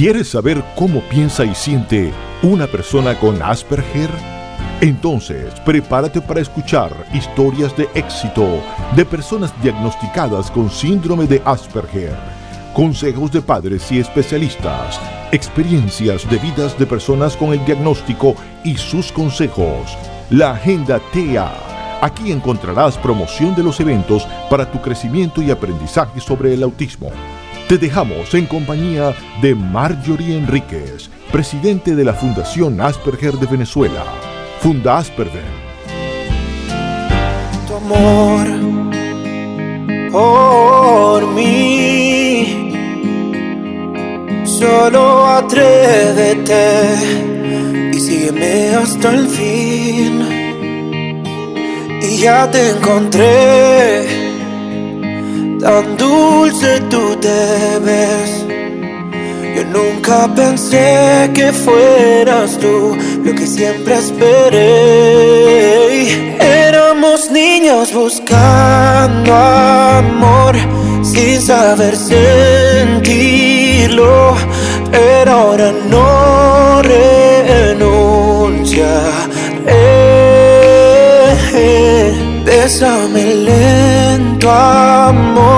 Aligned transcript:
¿Quieres 0.00 0.30
saber 0.30 0.64
cómo 0.76 1.02
piensa 1.10 1.44
y 1.44 1.54
siente 1.54 2.10
una 2.42 2.66
persona 2.66 3.20
con 3.20 3.42
Asperger? 3.42 4.08
Entonces, 4.80 5.52
prepárate 5.60 6.22
para 6.22 6.40
escuchar 6.40 6.90
historias 7.12 7.76
de 7.76 7.86
éxito 7.94 8.62
de 8.96 9.04
personas 9.04 9.52
diagnosticadas 9.62 10.50
con 10.50 10.70
síndrome 10.70 11.26
de 11.26 11.42
Asperger, 11.44 12.16
consejos 12.72 13.30
de 13.30 13.42
padres 13.42 13.92
y 13.92 13.98
especialistas, 13.98 14.98
experiencias 15.32 16.26
de 16.30 16.38
vidas 16.38 16.78
de 16.78 16.86
personas 16.86 17.36
con 17.36 17.52
el 17.52 17.62
diagnóstico 17.66 18.36
y 18.64 18.78
sus 18.78 19.12
consejos. 19.12 19.98
La 20.30 20.52
Agenda 20.52 20.98
TEA. 21.12 21.52
Aquí 22.00 22.32
encontrarás 22.32 22.96
promoción 22.96 23.54
de 23.54 23.64
los 23.64 23.78
eventos 23.80 24.26
para 24.48 24.64
tu 24.72 24.80
crecimiento 24.80 25.42
y 25.42 25.50
aprendizaje 25.50 26.20
sobre 26.20 26.54
el 26.54 26.62
autismo. 26.62 27.10
Te 27.70 27.78
dejamos 27.78 28.34
en 28.34 28.46
compañía 28.46 29.14
de 29.40 29.54
Marjorie 29.54 30.36
Enríquez, 30.36 31.08
presidente 31.30 31.94
de 31.94 32.02
la 32.02 32.14
Fundación 32.14 32.80
Asperger 32.80 33.34
de 33.34 33.46
Venezuela. 33.46 34.02
Funda 34.58 34.98
Asperger. 34.98 35.44
Tu 37.68 37.74
amor 37.76 38.48
por 40.10 41.28
mí. 41.28 42.72
Solo 44.42 45.26
atrévete 45.28 46.64
y 47.92 48.00
sígueme 48.00 48.74
hasta 48.82 49.14
el 49.14 49.28
fin. 49.28 50.22
Y 52.02 52.16
ya 52.16 52.50
te 52.50 52.70
encontré, 52.70 54.19
tan 55.60 55.96
dulce 55.96 56.80
tú 56.90 57.16
te 57.16 57.78
ves. 57.84 58.44
Yo 59.54 59.64
nunca 59.64 60.28
pensé 60.34 61.30
que 61.34 61.52
fueras 61.52 62.58
tú 62.58 62.96
lo 63.24 63.34
que 63.34 63.46
siempre 63.46 63.96
esperé. 63.98 64.60
Éramos 66.68 67.30
niños 67.30 67.92
buscando 67.92 69.34
amor 69.34 70.56
sin 71.02 71.40
saber 71.40 71.94
sentirlo, 71.96 73.16
pero 74.90 75.32
ahora 75.32 75.72
no 75.88 76.82
renunciaré. 76.82 78.00
Bésame 82.44 83.24
lento, 83.46 84.50
amor. 84.50 85.49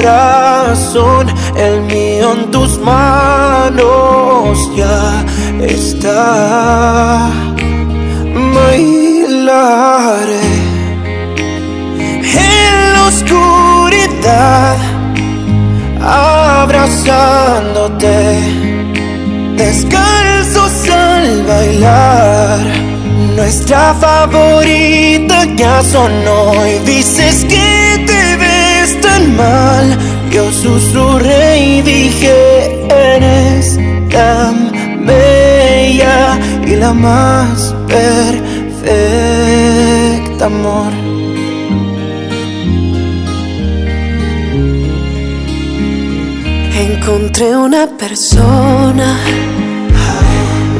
Corazón, 0.00 1.26
el 1.56 1.82
mío 1.82 2.32
en 2.32 2.50
tus 2.52 2.78
manos 2.78 4.56
ya 4.76 5.24
está. 5.60 7.28
Bailaré 8.54 10.40
en 12.22 12.92
la 12.92 13.06
oscuridad, 13.08 14.76
abrazándote, 16.00 18.38
descalzos 19.56 20.88
al 20.88 21.42
bailar. 21.48 22.60
Nuestra 23.34 23.92
favorita 23.94 25.46
ya 25.56 25.82
sonó 25.82 26.52
y 26.64 26.78
dices 26.86 27.44
que 27.48 27.89
Yo 30.30 30.50
susurré 30.52 31.58
y 31.58 31.82
dije, 31.82 32.86
eres 32.88 33.78
tan 34.10 34.70
bella 35.04 36.38
y 36.66 36.76
la 36.76 36.92
más 36.92 37.74
perfecta, 37.88 38.86
amor. 40.46 40.92
Encontré 46.78 47.56
una 47.56 47.86
persona 47.98 49.18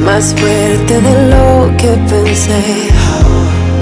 más 0.05 0.33
fuerte 0.35 1.01
de 1.01 1.27
lo 1.29 1.75
que 1.77 1.89
pensé. 2.09 2.61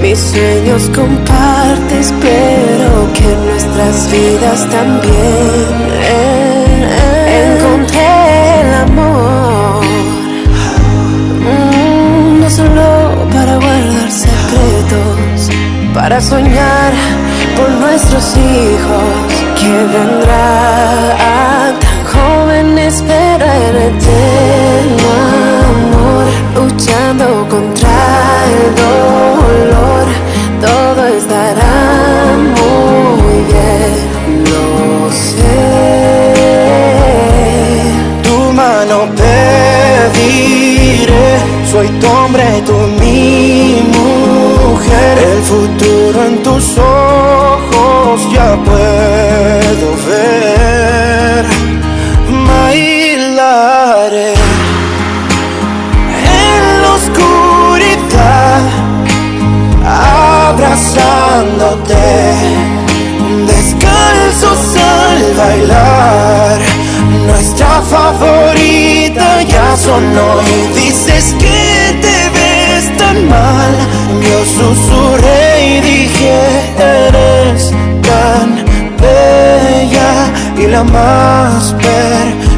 Mis 0.02 0.18
sueños 0.18 0.90
compartes, 0.94 2.12
pero 2.20 3.12
que 3.12 3.36
nuestras 3.46 4.10
vidas 4.10 4.66
también. 4.70 5.68
Encontré 7.44 8.60
el 8.60 8.74
amor, 8.74 9.84
Mm, 11.40 12.40
no 12.40 12.50
solo 12.50 13.28
para 13.32 13.54
guardar 13.56 14.10
secretos, 14.10 15.50
para 15.94 16.20
soñar 16.20 16.92
por 17.56 17.70
nuestros 17.70 18.36
hijos 18.36 19.12
que 19.58 19.70
vendrán 19.96 21.78
tan 21.80 22.04
jóvenes, 22.12 23.04
pero 23.06 23.44
en 23.44 23.76
eterno 23.76 25.29
puedo 48.56 49.88
ver. 50.08 51.44
Bailaré 52.48 54.32
en 56.44 56.62
la 56.82 56.90
oscuridad, 57.00 58.62
abrazándote, 60.48 62.06
descalzos 63.46 64.62
al 64.76 65.20
bailar. 65.36 66.58
Nuestra 67.26 67.72
favorita 67.82 69.42
ya 69.42 69.76
sonó 69.76 70.40
y 70.42 70.44
dices 70.80 71.34
que 71.38 71.98
te 72.00 72.30
ves 72.36 72.84
tan 72.96 73.28
mal. 73.28 73.74
Yo 74.22 74.44
susurré 74.44 75.66
y 75.66 75.80
dije, 75.80 76.36
eres 76.78 77.72
y 80.60 80.66
la 80.66 80.84
más 80.84 81.72
perfecta, 81.74 82.49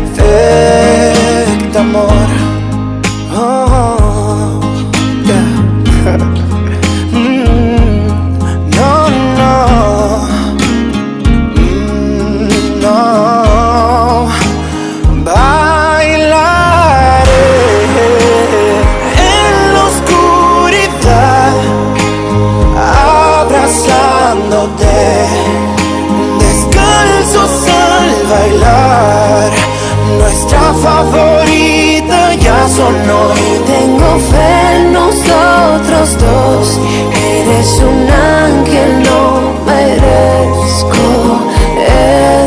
Eres 36.62 37.82
un 37.82 38.09
ángel, 38.09 39.03
no 39.03 39.53
merezco 39.66 41.04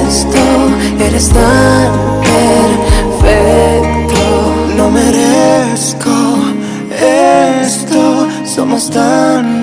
esto. 0.08 0.40
Eres 1.06 1.28
tan 1.30 1.92
perfecto. 3.20 4.22
no 4.78 4.90
merezco 4.90 6.16
esto. 6.98 8.00
Somos 8.46 8.90
tan 8.90 9.55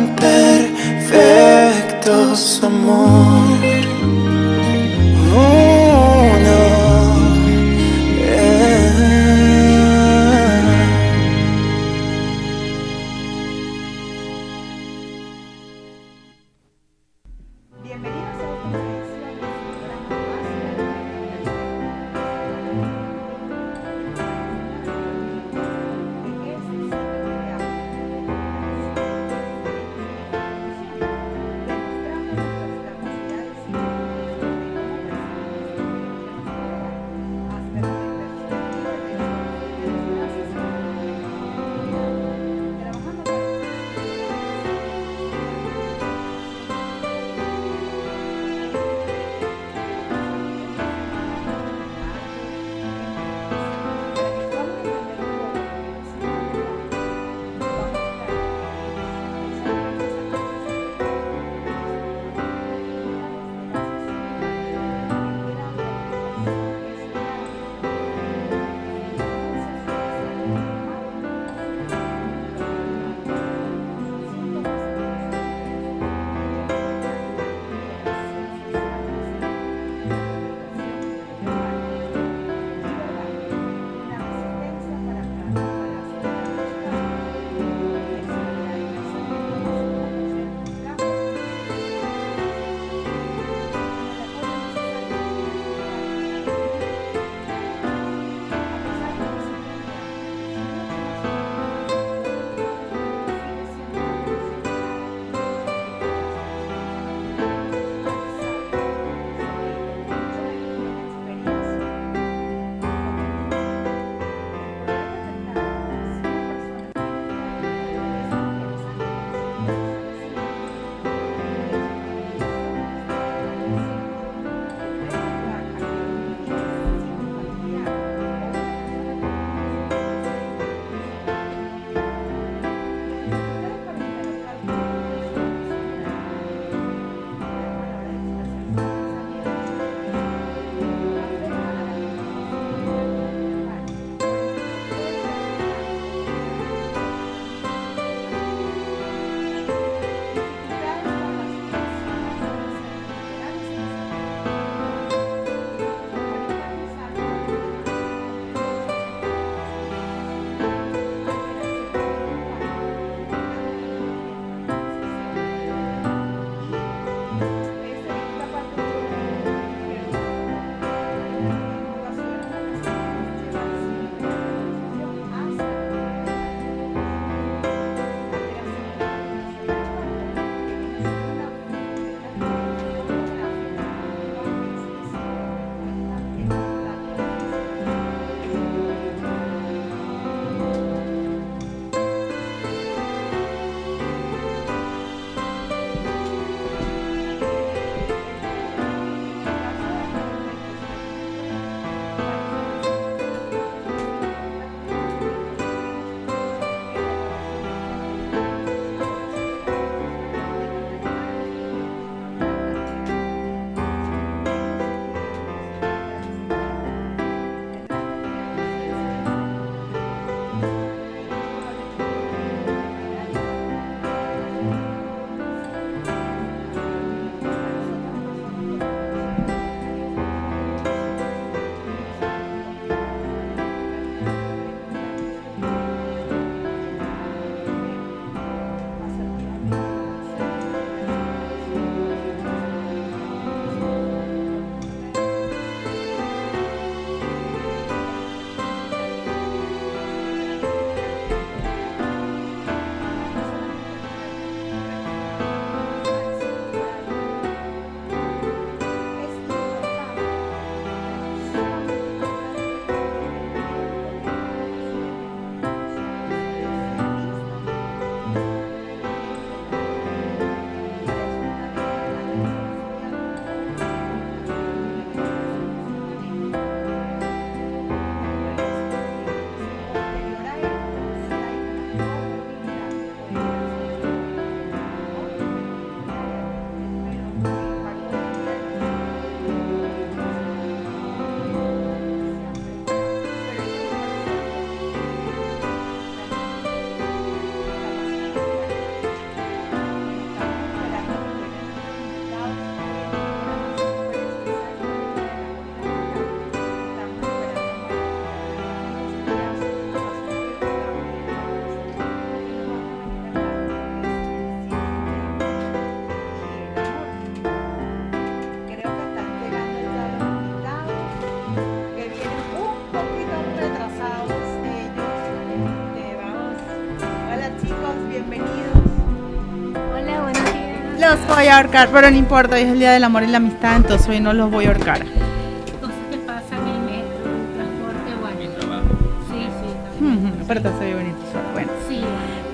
voy 331.29 331.47
a 331.47 331.57
ahorcar, 331.59 331.89
pero 331.93 332.11
no 332.11 332.17
importa, 332.17 332.57
hoy 332.57 332.63
es 332.63 332.69
el 332.69 332.79
día 332.79 332.93
del 332.93 333.05
amor 333.05 333.23
y 333.23 333.27
la 333.27 333.37
amistad, 333.39 333.77
entonces 333.77 334.09
hoy 334.09 334.21
no 334.21 334.33
los 334.33 334.51
voy 334.51 334.65
a 334.67 334.69
ahorcar. 334.69 335.01
Cosas 335.01 335.97
que 336.11 336.17
pasan 336.19 336.67
el 336.67 336.81
metro, 336.81 337.31
el 337.31 337.55
transporte, 337.55 338.15
bueno. 338.21 338.83
Sí, 339.29 339.47
sí. 339.47 339.99
también. 339.99 340.27
Ujú, 340.35 340.45
Pero 340.49 340.63
te 340.63 340.69
soy 340.71 340.93
bonito. 340.95 341.19
Bueno, 341.53 341.71
Sí. 341.89 342.01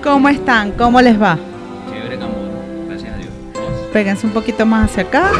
¿cómo 0.02 0.28
están? 0.28 0.72
¿Cómo 0.72 1.00
les 1.00 1.20
va? 1.20 1.38
Chévere. 1.90 2.18
Gracias 2.88 3.12
a 3.12 3.16
Dios. 3.16 3.30
Péguense 3.92 4.26
un 4.26 4.32
poquito 4.32 4.66
más 4.66 4.90
hacia 4.90 5.04
acá. 5.04 5.30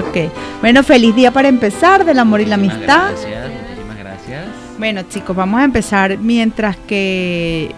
Ok. 0.00 0.30
Bueno, 0.60 0.82
feliz 0.82 1.14
día 1.14 1.30
para 1.30 1.48
empezar 1.48 2.04
del 2.04 2.18
amor 2.18 2.40
y 2.40 2.46
la 2.46 2.56
Muchísimas 2.56 2.88
amistad. 2.98 3.10
Gracias, 3.10 3.50
muchísimas 3.68 3.98
gracias. 3.98 4.44
Bueno, 4.78 5.02
chicos, 5.08 5.36
vamos 5.36 5.60
a 5.60 5.64
empezar 5.64 6.18
mientras 6.18 6.76
que. 6.76 7.74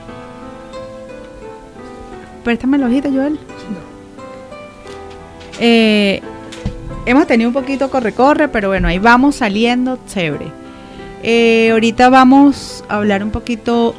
Préstame 2.45 2.78
la 2.78 2.87
hojita, 2.87 3.09
Joel. 3.11 3.40
Eh, 5.61 6.21
hemos 7.07 7.27
tenido 7.27 7.49
un 7.49 7.55
poquito 7.55 7.91
corre-corre, 7.91 8.49
pero 8.49 8.69
bueno, 8.69 8.89
ahí 8.89 8.99
vamos 8.99 9.37
saliendo, 9.37 9.99
chévere. 10.07 10.47
Eh, 11.23 11.71
ahorita 11.73 12.09
vamos 12.09 12.85
a 12.89 12.97
hablar 12.97 13.23
un 13.23 13.31
poquito 13.31 13.95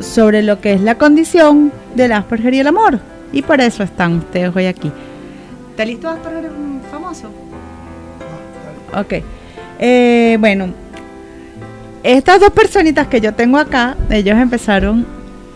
sobre 0.00 0.42
lo 0.42 0.60
que 0.60 0.72
es 0.72 0.80
la 0.80 0.96
condición 0.96 1.72
del 1.94 2.12
Asperger 2.12 2.54
y 2.54 2.60
el 2.60 2.66
amor. 2.66 3.00
Y 3.32 3.42
por 3.42 3.60
eso 3.60 3.82
están 3.82 4.18
ustedes 4.18 4.54
hoy 4.54 4.66
aquí. 4.66 4.90
¿Está 5.70 5.84
listo 5.84 6.08
Asperger 6.08 6.50
famoso? 6.90 7.28
Ok. 8.94 9.22
Eh, 9.78 10.36
bueno, 10.40 10.68
estas 12.02 12.40
dos 12.40 12.50
personitas 12.50 13.06
que 13.06 13.20
yo 13.20 13.34
tengo 13.34 13.58
acá, 13.58 13.96
ellos 14.10 14.36
empezaron 14.36 15.06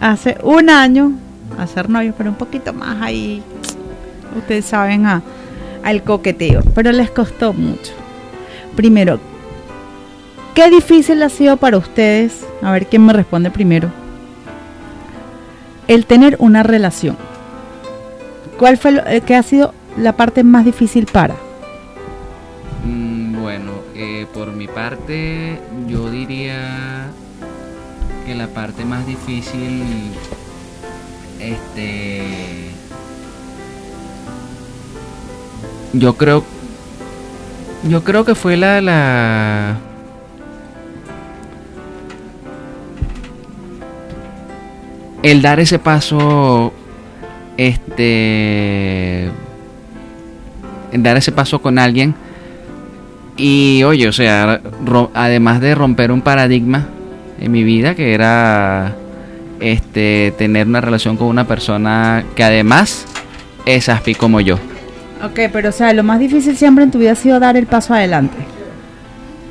hace 0.01 0.39
un 0.43 0.71
año 0.71 1.13
a 1.59 1.67
ser 1.67 1.89
novios, 1.89 2.15
pero 2.17 2.31
un 2.31 2.37
poquito 2.37 2.73
más 2.73 3.03
ahí, 3.03 3.43
ustedes 4.35 4.64
saben, 4.64 5.07
a, 5.07 5.23
al 5.83 6.03
coqueteo, 6.03 6.62
pero 6.75 6.93
les 6.93 7.11
costó 7.11 7.53
mucho. 7.53 7.93
Primero, 8.75 9.21
¿qué 10.55 10.71
difícil 10.71 11.23
ha 11.23 11.29
sido 11.29 11.57
para 11.57 11.76
ustedes? 11.76 12.45
A 12.62 12.73
ver 12.73 12.87
quién 12.87 13.05
me 13.05 13.12
responde 13.12 13.50
primero. 13.50 13.91
El 15.87 16.07
tener 16.07 16.37
una 16.38 16.62
relación. 16.62 17.17
¿Cuál 18.59 18.79
fue 18.79 18.93
lo 18.93 19.07
eh, 19.07 19.21
que 19.21 19.35
ha 19.35 19.43
sido 19.43 19.75
la 19.97 20.17
parte 20.17 20.43
más 20.43 20.64
difícil 20.64 21.07
para? 21.07 21.35
Mm, 22.85 23.43
bueno, 23.43 23.73
eh, 23.95 24.26
por 24.33 24.53
mi 24.53 24.67
parte, 24.67 25.59
yo 25.88 26.11
diría 26.11 27.09
que 28.25 28.35
la 28.35 28.47
parte 28.49 28.85
más 28.85 29.07
difícil, 29.07 29.83
este, 31.41 32.23
yo 35.95 36.17
creo, 36.17 36.45
yo 37.89 38.03
creo 38.03 38.25
que 38.25 38.35
fue 38.35 38.57
la, 38.57 38.81
la, 38.81 39.77
el 45.23 45.41
dar 45.41 45.61
ese 45.61 45.79
paso, 45.79 46.73
este, 47.57 49.27
el 50.93 51.03
dar 51.03 51.17
ese 51.17 51.33
paso 51.33 51.63
con 51.63 51.79
alguien 51.79 52.15
y 53.37 53.83
oye, 53.85 54.09
o 54.09 54.13
sea, 54.13 54.61
además 55.15 55.61
de 55.61 55.75
romper 55.75 56.13
un 56.13 56.23
paradigma 56.23 56.89
en 57.41 57.53
mi 57.53 57.65
vida 57.65 57.95
que 57.95 58.15
era 58.15 58.97
este 59.61 60.33
tener 60.37 60.67
una 60.67 60.81
relación 60.81 61.17
con 61.17 61.29
una 61.29 61.47
persona 61.47 62.25
que 62.35 62.45
además 62.45 63.07
es 63.67 63.89
aspi 63.89 64.15
como 64.15 64.41
yo. 64.41 64.59
Ok, 65.25 65.40
pero 65.52 65.69
o 65.71 65.73
sea, 65.73 65.93
lo 65.93 66.02
más 66.02 66.19
difícil 66.19 66.57
siempre 66.57 66.85
en 66.85 66.90
tu 66.90 66.99
vida 66.99 67.12
ha 67.12 67.16
sido 67.16 67.40
dar 67.40 67.57
el 67.57 67.66
paso 67.66 67.95
adelante. 67.95 68.37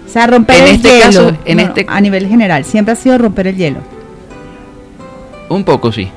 O 0.06 0.10
sea, 0.10 0.27
romper 0.27 0.56
En 0.58 0.63
el 0.68 0.75
este 0.75 0.89
hielo. 0.89 1.03
caso- 1.06 1.38
en 1.46 1.58
no, 1.58 1.63
este- 1.63 1.86
A 1.89 2.00
nivel 2.01 2.27
general, 2.27 2.63
siempre 2.65 2.92
ha 2.94 2.96
sido 2.96 3.18
romper 3.18 3.48
el 3.48 3.56
hielo. 3.56 3.80
Un 5.50 5.63
poco 5.63 5.92
sí. 5.92 6.10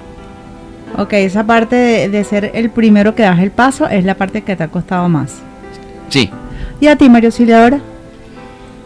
Ok, 0.98 1.12
esa 1.14 1.44
parte 1.44 1.76
de, 1.76 2.08
de 2.08 2.25
ser 2.25 2.50
el 2.54 2.70
primero 2.70 3.14
que 3.14 3.22
das 3.22 3.38
el 3.40 3.50
paso 3.50 3.86
es 3.88 4.04
la 4.04 4.14
parte 4.14 4.42
que 4.42 4.56
te 4.56 4.62
ha 4.64 4.68
costado 4.68 5.08
más. 5.08 5.34
Sí. 6.08 6.30
¿Y 6.80 6.86
a 6.88 6.96
ti, 6.96 7.08
María 7.08 7.28
Auxiliadora? 7.28 7.80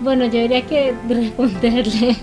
Bueno, 0.00 0.25
yo 0.27 0.41
diría 0.41 0.62
que 0.62 0.95
responderle. 1.09 2.17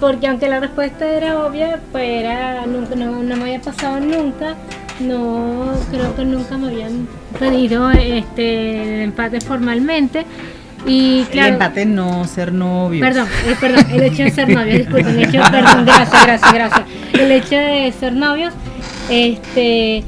Porque 0.00 0.26
aunque 0.28 0.48
la 0.48 0.60
respuesta 0.60 1.06
era 1.06 1.44
obvia, 1.44 1.80
pues 1.92 2.04
era, 2.08 2.64
nunca, 2.66 2.94
no, 2.94 3.22
no 3.22 3.36
me 3.36 3.42
había 3.42 3.60
pasado 3.60 4.00
nunca. 4.00 4.54
No, 5.00 5.72
creo 5.90 6.14
que 6.14 6.24
nunca 6.24 6.58
me 6.58 6.68
habían 6.68 7.08
pedido 7.38 7.90
este 7.90 8.94
el 8.94 9.00
empate 9.02 9.40
formalmente. 9.40 10.26
Y 10.86 11.24
claro, 11.24 11.48
El 11.48 11.52
empate 11.54 11.86
no, 11.86 12.24
ser 12.24 12.52
novio. 12.52 13.00
Perdón, 13.00 13.28
eh, 13.46 13.54
perdón, 13.60 13.84
el 13.92 14.02
hecho 14.02 14.22
de 14.22 14.30
ser 14.30 14.48
novios, 14.48 14.78
disculpen, 14.78 15.08
el 15.08 15.24
hecho, 15.24 15.40
perdón, 15.50 15.84
gracias, 15.84 16.24
gracias, 16.24 16.52
gracias. 16.52 16.82
El 17.12 17.32
hecho 17.32 17.56
de 17.56 17.92
ser 17.98 18.14
novios, 18.14 18.54
este, 19.10 20.04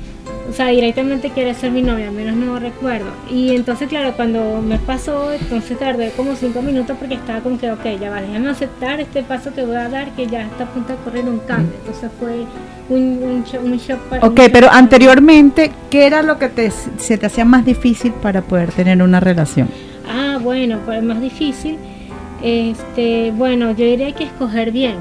o 0.49 0.53
sea, 0.53 0.69
directamente 0.69 1.31
quiere 1.31 1.55
ser 1.55 1.71
mi 1.71 1.83
novia, 1.83 2.09
al 2.09 2.15
menos 2.15 2.37
no 2.37 2.59
recuerdo. 2.59 3.07
Y 3.31 3.55
entonces, 3.55 3.89
claro, 3.89 4.13
cuando 4.17 4.61
me 4.61 4.79
pasó, 4.79 5.33
entonces 5.33 5.79
tardé 5.79 6.11
como 6.11 6.35
cinco 6.35 6.63
minutos 6.63 6.97
porque 6.99 7.15
estaba 7.15 7.41
como 7.41 7.59
que, 7.59 7.71
ok, 7.71 7.85
ya 8.01 8.11
va, 8.11 8.21
déjame 8.21 8.51
aceptar 8.51 9.01
este 9.01 9.23
paso 9.23 9.55
que 9.55 9.65
voy 9.65 9.77
a 9.77 9.89
dar, 9.89 10.11
que 10.11 10.27
ya 10.27 10.43
está 10.43 10.65
a 10.65 10.67
punto 10.69 10.93
de 10.93 10.99
correr 10.99 11.25
un 11.25 11.39
cambio. 11.41 11.75
Entonces 11.79 12.11
fue 12.19 12.45
un, 12.89 13.03
un, 13.23 13.45
un 13.73 13.79
shock 13.79 13.99
para 14.09 14.27
Ok, 14.27 14.41
un 14.41 14.51
pero 14.53 14.69
anteriormente, 14.71 15.71
¿qué 15.91 16.07
era 16.07 16.23
lo 16.23 16.39
que 16.39 16.49
te, 16.49 16.71
se 16.71 17.19
te 17.19 17.27
hacía 17.27 17.45
más 17.45 17.65
difícil 17.65 18.13
para 18.13 18.43
poder 18.43 18.73
tener 18.73 19.03
una 19.03 19.21
relación? 19.21 19.69
Ah, 20.09 20.39
bueno, 20.43 20.79
pues 20.85 20.99
es 20.99 21.05
más 21.05 21.21
difícil. 21.21 21.79
Este, 22.43 23.31
bueno, 23.31 23.71
yo 23.71 23.85
diría 23.87 24.13
que 24.13 24.25
escoger 24.25 24.73
bien, 24.73 24.97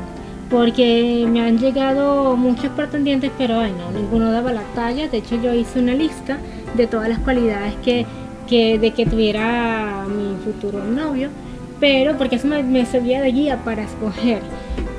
porque 0.51 1.25
me 1.29 1.41
han 1.41 1.57
llegado 1.57 2.35
muchos 2.35 2.69
pretendientes, 2.71 3.31
pero 3.37 3.55
bueno, 3.55 3.89
ninguno 3.95 4.31
daba 4.31 4.51
la 4.51 4.63
talla. 4.75 5.07
De 5.07 5.17
hecho, 5.19 5.41
yo 5.41 5.53
hice 5.53 5.79
una 5.79 5.95
lista 5.95 6.37
de 6.75 6.87
todas 6.87 7.07
las 7.09 7.19
cualidades 7.19 7.73
que, 7.83 8.05
de 8.77 8.91
que 8.91 9.05
tuviera 9.05 10.05
mi 10.09 10.35
futuro 10.43 10.83
novio, 10.83 11.29
pero 11.79 12.17
porque 12.17 12.35
eso 12.35 12.47
me, 12.47 12.85
servía 12.85 13.21
de 13.21 13.31
guía 13.31 13.63
para 13.63 13.83
escoger, 13.83 14.41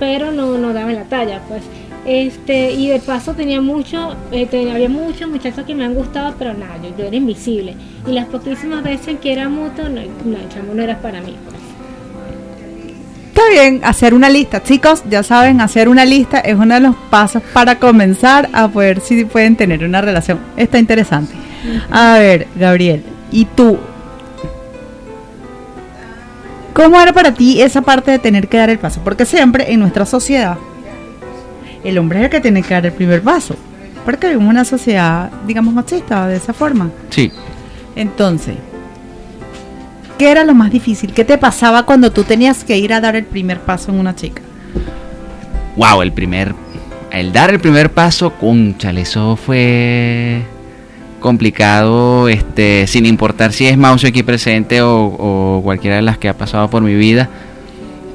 pero 0.01 0.33
no, 0.33 0.57
no 0.57 0.73
daba 0.73 0.91
la 0.93 1.05
talla, 1.05 1.43
pues. 1.49 1.63
Este, 2.05 2.73
y 2.73 2.89
de 2.89 2.99
paso 2.99 3.35
tenía 3.35 3.61
mucho, 3.61 4.17
eh, 4.33 4.47
tenía- 4.47 4.75
había 4.75 4.89
muchos 4.89 5.31
muchachos 5.31 5.65
que 5.67 5.75
me 5.75 5.85
han 5.85 5.95
gustado, 5.95 6.35
pero 6.39 6.53
nada, 6.55 6.77
yo, 6.83 6.97
yo 6.97 7.05
era 7.05 7.15
invisible. 7.15 7.77
Y 8.09 8.13
las 8.13 8.27
poquísimas 8.27 8.83
veces 8.83 9.19
que 9.21 9.33
era 9.33 9.49
mutuo, 9.49 9.89
no, 9.89 10.01
no, 10.25 10.75
no 10.75 10.83
era 10.83 10.99
para 10.99 11.21
mí. 11.21 11.37
pues. 11.45 11.72
Está 13.43 13.61
bien, 13.61 13.81
hacer 13.83 14.15
una 14.15 14.31
lista. 14.31 14.63
Chicos, 14.63 15.03
ya 15.11 15.25
saben, 15.25 15.61
hacer 15.61 15.89
una 15.89 16.05
lista 16.05 16.39
es 16.39 16.55
uno 16.55 16.75
de 16.75 16.81
los 16.81 16.95
pasos 17.11 17.43
para 17.53 17.77
comenzar 17.81 18.49
a 18.53 18.69
poder 18.69 19.01
si 19.01 19.25
pueden 19.25 19.57
tener 19.57 19.83
una 19.83 20.01
relación. 20.01 20.39
Está 20.57 20.79
interesante. 20.79 21.35
A 21.91 22.19
ver, 22.19 22.47
Gabriel, 22.55 23.03
¿y 23.33 23.47
tú? 23.47 23.79
¿Cómo 26.73 27.01
era 27.01 27.13
para 27.13 27.35
ti 27.35 27.61
esa 27.61 27.83
parte 27.83 28.13
de 28.13 28.21
tener 28.21 28.47
que 28.47 28.59
dar 28.59 28.71
el 28.71 28.79
paso? 28.79 29.01
Porque 29.03 29.27
siempre 29.27 29.73
en 29.73 29.81
nuestra 29.81 30.07
sociedad 30.07 30.57
el 31.83 31.99
hombre 31.99 32.21
es 32.21 32.25
el 32.27 32.31
que 32.31 32.41
tiene 32.41 32.63
que 32.63 32.75
dar 32.75 32.87
el 32.87 32.93
primer 32.93 33.23
paso. 33.23 33.57
Porque 34.05 34.29
vivimos 34.29 34.51
una 34.51 34.65
sociedad, 34.65 35.33
digamos, 35.49 35.75
machista, 35.75 36.29
de 36.29 36.37
esa 36.37 36.53
forma. 36.53 36.91
Sí. 37.11 37.33
Entonces, 37.97 38.55
¿qué 40.19 40.31
era 40.31 40.45
lo 40.45 40.55
más 40.55 40.71
difícil? 40.71 41.13
¿Qué 41.13 41.25
te 41.25 41.39
pasaba 41.39 41.85
cuando 41.85 42.13
tú 42.13 42.25
tenías 42.25 42.65
que 42.65 42.79
ir 42.79 42.93
a 42.93 43.01
dar 43.01 43.17
el 43.17 43.25
primer 43.25 43.61
paso 43.61 43.91
en 43.91 43.99
una 43.99 44.15
chica? 44.15 44.43
Wow, 45.77 46.03
el 46.03 46.13
primer. 46.13 46.55
El 47.11 47.33
dar 47.33 47.51
el 47.51 47.61
primer 47.61 47.91
paso, 47.91 48.33
cónchale, 48.35 49.03
eso 49.03 49.37
fue 49.37 50.43
complicado, 51.21 52.29
este, 52.29 52.87
sin 52.87 53.07
importar 53.07 53.53
si 53.53 53.67
es 53.67 53.79
Mouse 53.79 54.05
aquí 54.05 54.23
presente 54.23 54.83
o, 54.83 55.05
o 55.05 55.61
cualquiera 55.63 55.97
de 55.97 56.03
las 56.03 56.19
que 56.19 56.29
ha 56.29 56.37
pasado 56.37 56.69
por 56.69 56.83
mi 56.83 56.95
vida. 56.95 57.29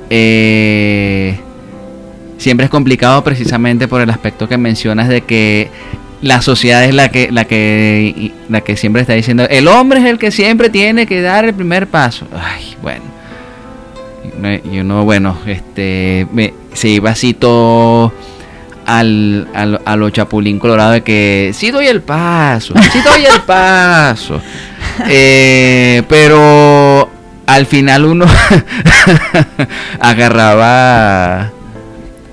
Eh, 0.10 1.38
siempre 2.38 2.66
es 2.66 2.70
complicado 2.70 3.24
precisamente 3.24 3.88
por 3.88 4.02
el 4.02 4.10
aspecto 4.10 4.48
que 4.48 4.58
mencionas 4.58 5.10
de 5.10 5.22
que 5.22 5.70
la 6.22 6.42
sociedad 6.42 6.84
es 6.84 6.94
la 6.96 7.10
que, 7.10 7.32
la 7.32 7.46
que, 7.46 8.32
la 8.50 8.62
que 8.62 8.76
siempre 8.78 9.02
está 9.02 9.14
diciendo, 9.14 9.46
el 9.50 9.68
hombre 9.68 10.00
es 10.00 10.06
el 10.06 10.18
que 10.18 10.32
siempre 10.32 10.70
tiene 10.70 11.06
que 11.06 11.22
dar 11.22 11.46
el 11.46 11.54
primer 11.54 11.88
paso. 11.88 12.28
Ay, 12.34 12.76
bueno. 12.82 13.04
Y 14.72 14.80
uno, 14.80 15.04
bueno, 15.04 15.38
este, 15.48 16.28
me- 16.32 16.54
se 16.74 16.90
iba 16.90 17.10
así 17.12 17.34
todo 17.34 18.14
al, 18.86 19.48
al, 19.54 19.82
a 19.84 19.96
lo 19.96 20.10
chapulín 20.12 20.60
colorado 20.60 20.92
de 20.92 21.02
que 21.02 21.52
sí 21.54 21.72
doy 21.72 21.88
el 21.88 22.02
paso, 22.02 22.74
sí 22.92 23.00
doy 23.04 23.26
el 23.26 23.42
paso. 23.42 24.42
Eh, 25.10 26.02
pero 26.10 27.08
al 27.46 27.66
final 27.68 28.06
uno 28.06 28.26
agarraba 30.00 31.52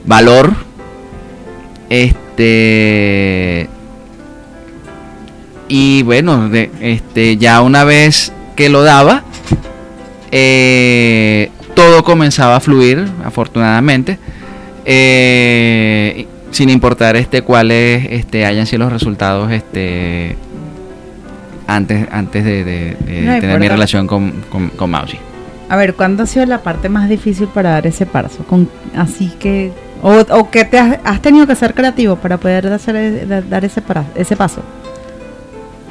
valor. 0.07 0.53
Este 1.91 3.69
y 5.69 6.03
bueno, 6.03 6.49
de, 6.49 6.71
este, 6.81 7.37
ya 7.37 7.61
una 7.63 7.85
vez 7.85 8.33
que 8.57 8.69
lo 8.69 8.83
daba, 8.83 9.23
eh, 10.31 11.51
todo 11.75 12.05
comenzaba 12.05 12.57
a 12.57 12.61
fluir, 12.61 13.07
afortunadamente, 13.25 14.19
eh, 14.85 16.27
sin 16.51 16.71
importar 16.71 17.17
este 17.17 17.43
cuáles 17.43 18.07
este, 18.11 18.45
hayan 18.47 18.67
sido 18.67 18.81
los 18.85 18.93
resultados 18.93 19.51
este, 19.51 20.37
antes, 21.67 22.07
antes 22.13 22.45
de, 22.45 22.65
de- 22.65 22.97
de 23.07 23.21
No 23.23 23.41
tener 23.41 23.59
mi 23.59 23.69
relación 23.69 24.07
con, 24.07 24.31
con, 24.51 24.69
con 24.71 24.91
Mausi. 24.91 25.19
A 25.69 25.77
ver, 25.77 25.95
¿cuándo 25.95 26.23
ha 26.23 26.27
sido 26.27 26.45
la 26.47 26.63
parte 26.63 26.89
más 26.89 27.09
difícil 27.09 27.49
para 27.49 27.71
dar 27.71 27.87
ese 27.87 28.07
paso? 28.07 28.45
Con, 28.45 28.69
así 28.97 29.33
que... 29.39 29.73
O, 30.03 30.13
o 30.39 30.51
que 30.51 30.67
te 30.67 30.79
has, 30.79 30.99
has 31.03 31.23
tenido 31.23 31.47
que 31.47 31.55
ser 31.57 31.73
creativo 31.73 32.17
para 32.17 32.37
poder 32.37 32.67
hacer, 32.67 32.95
e- 32.97 33.25
da- 33.27 33.41
dar 33.41 33.65
ese, 33.65 33.83
ese 34.15 34.37
paso. 34.37 34.63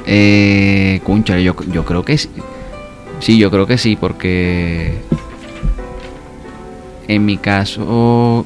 Eh, 0.06 1.00
yo, 1.42 1.54
yo 1.66 1.84
creo 1.84 2.04
que 2.04 2.18
sí. 2.18 2.30
Sí, 3.20 3.38
yo 3.38 3.50
creo 3.50 3.66
que 3.66 3.78
sí, 3.78 3.96
porque 3.96 4.98
en 7.08 7.24
mi 7.24 7.36
caso 7.36 8.44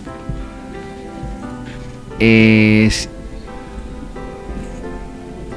es 2.19 3.09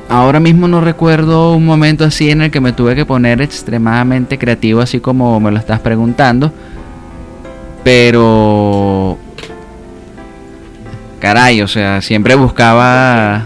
ahora 0.10 0.39
mismo 0.39 0.67
no 0.67 0.81
recuerdo 0.81 1.55
un 1.55 1.65
momento 1.65 2.05
así 2.05 2.29
en 2.29 2.41
el 2.41 2.51
que 2.51 2.60
me 2.60 2.74
tuve 2.74 2.96
que 2.96 3.05
poner 3.05 3.41
extremadamente 3.41 4.38
creativo 4.38 4.81
así 4.81 5.00
como 5.00 5.39
me 5.39 5.51
lo 5.51 5.58
estás 5.58 5.79
preguntando 5.79 6.51
pero 7.84 9.17
caray 11.20 11.62
o 11.62 11.67
sea 11.67 12.01
siempre 12.01 12.36
buscaba 12.36 13.46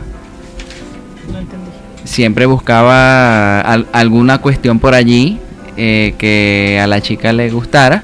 siempre 2.06 2.46
buscaba 2.46 3.60
al- 3.62 3.88
alguna 3.92 4.38
cuestión 4.40 4.80
por 4.80 4.94
allí 4.96 5.40
eh, 5.78 6.16
que 6.18 6.80
a 6.82 6.88
la 6.88 7.02
chica 7.02 7.34
le 7.34 7.50
gustara 7.52 8.04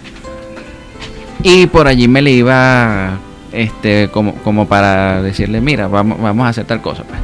y 1.43 1.67
por 1.67 1.87
allí 1.87 2.07
me 2.07 2.21
le 2.21 2.31
iba 2.31 3.17
este 3.51 4.09
como, 4.11 4.33
como 4.35 4.67
para 4.67 5.21
decirle 5.21 5.61
mira 5.61 5.87
vamos, 5.87 6.21
vamos 6.21 6.45
a 6.45 6.49
hacer 6.49 6.65
tal 6.65 6.81
cosa 6.81 7.03
pues. 7.03 7.19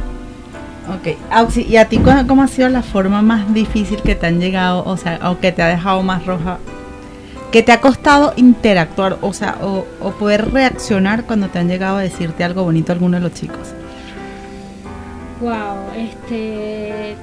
Ok, 0.88 1.18
Auxi, 1.30 1.66
¿y 1.68 1.76
a 1.76 1.84
ti 1.84 2.00
cómo 2.26 2.42
ha 2.42 2.48
sido 2.48 2.70
la 2.70 2.82
forma 2.82 3.20
más 3.20 3.52
difícil 3.52 4.00
que 4.00 4.14
te 4.14 4.26
han 4.26 4.40
llegado, 4.40 4.82
o 4.86 4.96
sea, 4.96 5.20
o 5.30 5.38
que 5.38 5.52
te 5.52 5.60
ha 5.62 5.66
dejado 5.66 6.02
más 6.02 6.24
roja, 6.24 6.56
que 7.52 7.62
te 7.62 7.72
ha 7.72 7.80
costado 7.82 8.32
interactuar, 8.36 9.18
o 9.20 9.34
sea, 9.34 9.58
o, 9.60 9.84
o 10.00 10.12
poder 10.12 10.50
reaccionar 10.50 11.24
cuando 11.24 11.48
te 11.48 11.58
han 11.58 11.68
llegado 11.68 11.98
a 11.98 12.00
decirte 12.00 12.42
algo 12.42 12.62
bonito 12.64 12.90
alguno 12.92 13.18
de 13.18 13.22
los 13.22 13.34
chicos? 13.34 13.68
Wow, 15.40 15.92
este. 15.96 17.14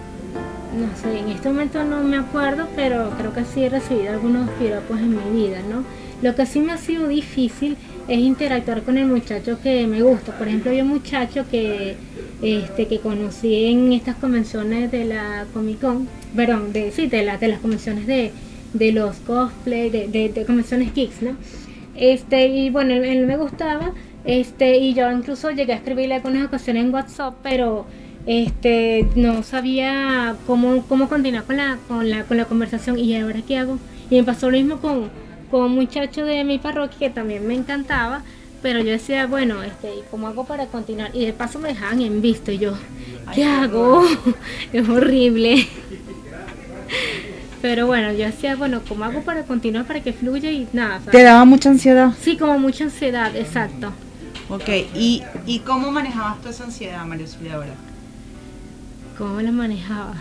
No 0.75 0.87
sé, 1.01 1.19
en 1.19 1.29
este 1.29 1.47
momento 1.49 1.83
no 1.85 2.03
me 2.03 2.17
acuerdo, 2.17 2.67
pero 2.75 3.11
creo 3.17 3.33
que 3.33 3.45
sí 3.45 3.63
he 3.63 3.69
recibido 3.69 4.11
algunos 4.11 4.49
piropos 4.51 4.99
en 4.99 5.11
mi 5.11 5.41
vida, 5.45 5.59
¿no? 5.69 5.83
Lo 6.21 6.35
que 6.35 6.45
sí 6.45 6.59
me 6.59 6.73
ha 6.73 6.77
sido 6.77 7.07
difícil 7.07 7.77
es 8.09 8.19
interactuar 8.19 8.83
con 8.83 8.97
el 8.97 9.05
muchacho 9.05 9.59
que 9.61 9.87
me 9.87 10.01
gusta. 10.01 10.37
Por 10.37 10.47
ejemplo, 10.47 10.71
hay 10.71 10.81
un 10.81 10.89
muchacho 10.89 11.45
que, 11.49 11.95
este, 12.41 12.87
que 12.87 12.99
conocí 12.99 13.65
en 13.65 13.93
estas 13.93 14.15
convenciones 14.15 14.91
de 14.91 15.05
la 15.05 15.45
Comic 15.53 15.79
Con, 15.79 16.09
perdón, 16.35 16.73
de, 16.73 16.91
sí, 16.91 17.07
de, 17.07 17.23
la, 17.23 17.37
de 17.37 17.47
las 17.47 17.59
convenciones 17.59 18.05
de, 18.05 18.31
de 18.73 18.91
los 18.91 19.15
cosplay, 19.17 19.89
de, 19.89 20.07
de, 20.07 20.29
de 20.29 20.45
convenciones 20.45 20.93
geeks, 20.93 21.21
¿no? 21.21 21.37
Este, 21.95 22.47
y 22.47 22.69
bueno, 22.69 22.93
él 22.93 23.25
me 23.25 23.37
gustaba, 23.37 23.93
este, 24.25 24.77
y 24.77 24.93
yo 24.93 25.09
incluso 25.09 25.51
llegué 25.51 25.71
a 25.71 25.77
escribirle 25.77 26.15
algunas 26.15 26.45
ocasiones 26.47 26.83
en 26.83 26.93
WhatsApp, 26.93 27.35
pero 27.41 27.85
este 28.25 29.07
no 29.15 29.43
sabía 29.43 30.35
cómo, 30.47 30.83
cómo 30.87 31.07
continuar 31.07 31.43
con 31.43 31.57
la, 31.57 31.77
con 31.87 32.09
la, 32.09 32.23
con 32.23 32.37
la 32.37 32.45
conversación 32.45 32.97
y 32.97 33.15
ahora 33.15 33.41
qué 33.47 33.57
hago. 33.57 33.77
Y 34.09 34.15
me 34.15 34.23
pasó 34.23 34.49
lo 34.49 34.57
mismo 34.57 34.77
con, 34.77 35.09
con 35.51 35.63
un 35.63 35.75
muchacho 35.75 36.25
de 36.25 36.43
mi 36.43 36.57
parroquia 36.57 36.97
que 36.97 37.09
también 37.09 37.47
me 37.47 37.53
encantaba, 37.53 38.23
pero 38.61 38.79
yo 38.79 38.91
decía, 38.91 39.27
bueno, 39.27 39.61
este, 39.63 39.93
¿y 39.93 40.03
cómo 40.09 40.27
hago 40.27 40.45
para 40.45 40.65
continuar? 40.67 41.11
Y 41.13 41.25
de 41.25 41.33
paso 41.33 41.59
me 41.59 41.69
dejaban 41.69 42.01
en 42.01 42.21
visto 42.21 42.51
y 42.51 42.57
yo, 42.57 42.73
¿qué 43.33 43.43
hago? 43.43 44.03
es 44.73 44.89
horrible. 44.89 45.67
Pero 47.61 47.87
bueno, 47.87 48.11
yo 48.11 48.25
decía, 48.25 48.55
bueno, 48.55 48.81
¿cómo 48.87 49.05
hago 49.05 49.21
para 49.21 49.41
continuar 49.41 49.85
para 49.85 49.99
que 49.99 50.13
fluya 50.13 50.51
y 50.51 50.67
nada? 50.71 50.99
¿Te 51.11 51.23
daba 51.23 51.45
mucha 51.45 51.69
ansiedad? 51.69 52.13
Sí, 52.21 52.37
como 52.37 52.59
mucha 52.59 52.83
ansiedad, 52.83 53.35
exacto. 53.35 53.91
Ok, 54.49 54.69
¿y, 54.93 55.23
y 55.47 55.59
cómo 55.59 55.89
manejabas 55.89 56.39
tú 56.41 56.49
esa 56.49 56.65
ansiedad, 56.65 57.03
María 57.05 57.25
Zulia, 57.25 57.55
ahora? 57.55 57.73
¿Cómo 59.17 59.41
la 59.41 59.51
manejaba? 59.51 60.15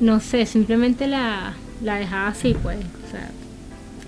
No 0.00 0.20
sé, 0.20 0.46
simplemente 0.46 1.06
la, 1.06 1.54
la 1.82 1.96
dejaba 1.96 2.28
así, 2.28 2.56
pues. 2.62 2.78
O 2.78 3.10
sea, 3.10 3.28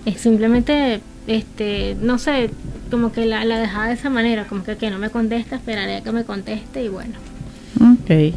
es 0.05 0.19
simplemente, 0.21 1.01
este, 1.27 1.95
no 2.01 2.17
sé, 2.17 2.49
como 2.91 3.11
que 3.11 3.25
la, 3.25 3.45
la 3.45 3.57
dejaba 3.59 3.87
de 3.87 3.93
esa 3.93 4.09
manera, 4.09 4.45
como 4.45 4.63
que, 4.63 4.75
que 4.77 4.89
no 4.89 4.97
me 4.99 5.09
contesta, 5.09 5.55
esperaré 5.55 5.97
a 5.97 6.01
que 6.01 6.11
me 6.11 6.23
conteste 6.23 6.83
y 6.83 6.87
bueno. 6.89 7.13
Ok. 7.79 8.33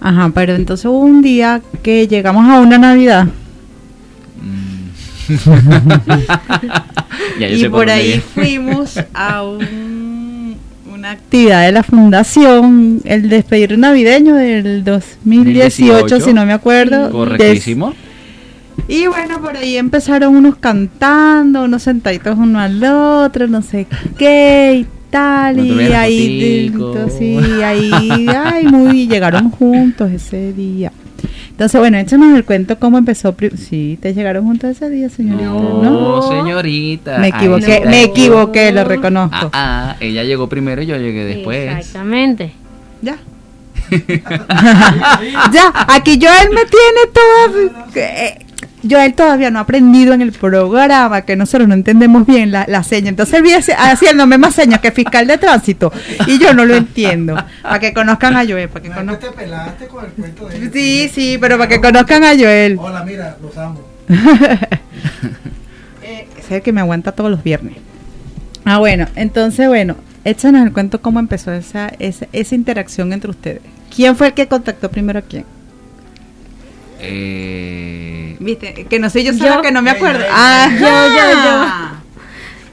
Ajá, 0.00 0.30
pero 0.34 0.54
entonces 0.54 0.86
hubo 0.86 0.98
un 1.00 1.22
día 1.22 1.62
que 1.82 2.06
llegamos 2.06 2.48
a 2.48 2.60
una 2.60 2.76
Navidad 2.78 3.28
Ya 7.38 7.48
yo 7.48 7.56
y 7.56 7.60
sé 7.60 7.70
por 7.70 7.90
ahí 7.90 8.20
fuimos 8.20 8.98
a 9.14 9.42
un- 9.42 9.85
una 11.06 11.12
actividad 11.12 11.64
de 11.64 11.72
la 11.72 11.82
fundación, 11.84 13.00
el 13.04 13.28
despedir 13.28 13.78
navideño 13.78 14.34
del 14.34 14.82
2018, 14.82 15.92
2018, 15.92 16.20
si 16.20 16.34
no 16.34 16.44
me 16.44 16.52
acuerdo. 16.52 17.10
correctísimo 17.10 17.94
Y 18.88 19.06
bueno, 19.06 19.40
por 19.40 19.56
ahí 19.56 19.76
empezaron 19.76 20.34
unos 20.34 20.56
cantando, 20.56 21.62
unos 21.62 21.84
sentaditos 21.84 22.36
uno 22.36 22.58
al 22.58 22.82
otro, 22.82 23.46
no 23.46 23.62
sé 23.62 23.86
qué 24.18 24.80
y 24.80 24.86
tal, 25.08 25.58
No 25.58 25.80
y 25.80 25.92
ahí, 25.92 26.72
sí, 27.16 27.38
ahí, 27.62 28.26
ay, 28.28 28.64
muy, 28.64 29.06
llegaron 29.06 29.50
juntos 29.50 30.10
ese 30.10 30.52
día. 30.52 30.90
Entonces, 31.56 31.80
bueno, 31.80 31.96
échanos 31.96 32.36
el 32.36 32.44
cuento 32.44 32.78
cómo 32.78 32.98
empezó. 32.98 33.34
Sí, 33.56 33.98
te 34.02 34.12
llegaron 34.12 34.44
juntos 34.44 34.72
ese 34.72 34.90
día, 34.90 35.08
señorita, 35.08 35.48
¿no? 35.50 35.82
no, 35.82 36.20
señorita 36.20 37.16
Me 37.16 37.28
equivoqué, 37.28 37.82
me 37.86 38.02
equivoqué, 38.02 38.72
lo 38.72 38.84
reconozco. 38.84 39.48
Ah, 39.54 39.94
ah, 39.94 39.96
ella 40.00 40.22
llegó 40.22 40.50
primero 40.50 40.82
y 40.82 40.86
yo 40.86 40.98
llegué 40.98 41.24
después. 41.24 41.78
Exactamente. 41.78 42.52
Ya. 43.00 43.16
ya, 45.50 45.72
aquí 45.88 46.18
Joel 46.20 46.50
me 46.50 46.66
tiene 46.66 47.00
toda. 47.14 48.04
eh, 48.04 48.45
Joel 48.90 49.14
todavía 49.14 49.50
no 49.50 49.58
ha 49.58 49.62
aprendido 49.62 50.12
en 50.14 50.20
el 50.22 50.32
programa 50.32 51.22
que 51.22 51.36
nosotros 51.36 51.68
no 51.68 51.74
entendemos 51.74 52.26
bien 52.26 52.50
la, 52.52 52.64
la 52.68 52.82
seña. 52.82 53.08
Entonces 53.08 53.34
él 53.34 53.42
viene 53.42 53.58
haci- 53.60 53.74
haciéndome 53.76 54.38
más 54.38 54.54
señas 54.54 54.80
que 54.80 54.92
fiscal 54.92 55.26
de 55.26 55.38
tránsito 55.38 55.92
y 56.26 56.38
yo 56.38 56.52
no 56.54 56.64
lo 56.64 56.74
entiendo. 56.76 57.36
Para 57.62 57.78
que 57.80 57.92
conozcan 57.94 58.36
a 58.36 58.44
Joel. 58.46 58.68
Para 58.68 58.82
que 58.82 58.88
No, 58.88 58.94
es 58.94 59.00
que 59.00 59.06
conozcan. 59.06 59.30
te 59.30 59.36
pelaste 59.36 59.86
con 59.88 60.04
el 60.04 60.10
cuento 60.12 60.48
de 60.48 60.56
él. 60.56 60.70
Sí, 60.72 61.10
sí, 61.14 61.38
pero 61.40 61.56
para 61.58 61.68
que 61.68 61.80
conozcan 61.80 62.24
a 62.24 62.30
Joel. 62.36 62.76
Hola, 62.80 63.04
mira, 63.04 63.36
los 63.42 63.56
amo. 63.58 63.80
Eh, 66.02 66.28
es 66.38 66.50
el 66.52 66.62
que 66.62 66.72
me 66.72 66.80
aguanta 66.80 67.12
todos 67.12 67.30
los 67.30 67.42
viernes. 67.42 67.74
Ah, 68.64 68.78
bueno, 68.78 69.06
entonces, 69.16 69.66
bueno, 69.68 69.96
échanos 70.24 70.64
el 70.64 70.72
cuento 70.72 71.00
cómo 71.00 71.18
empezó 71.18 71.52
esa, 71.52 71.88
esa, 71.98 72.26
esa 72.32 72.54
interacción 72.54 73.12
entre 73.12 73.30
ustedes. 73.30 73.62
¿Quién 73.94 74.16
fue 74.16 74.28
el 74.28 74.34
que 74.34 74.46
contactó 74.46 74.90
primero 74.90 75.18
a 75.18 75.22
quién? 75.22 75.44
Eh, 77.00 78.36
Viste, 78.38 78.86
que 78.88 78.98
no 78.98 79.10
sé 79.10 79.24
yo 79.24 79.32
Yo. 79.32 79.62
que 79.62 79.72
no 79.72 79.82
me 79.82 79.90
acuerdo. 79.90 80.20
Yo, 80.20 80.26
yo, 80.28 80.88
Ajá. 81.62 82.02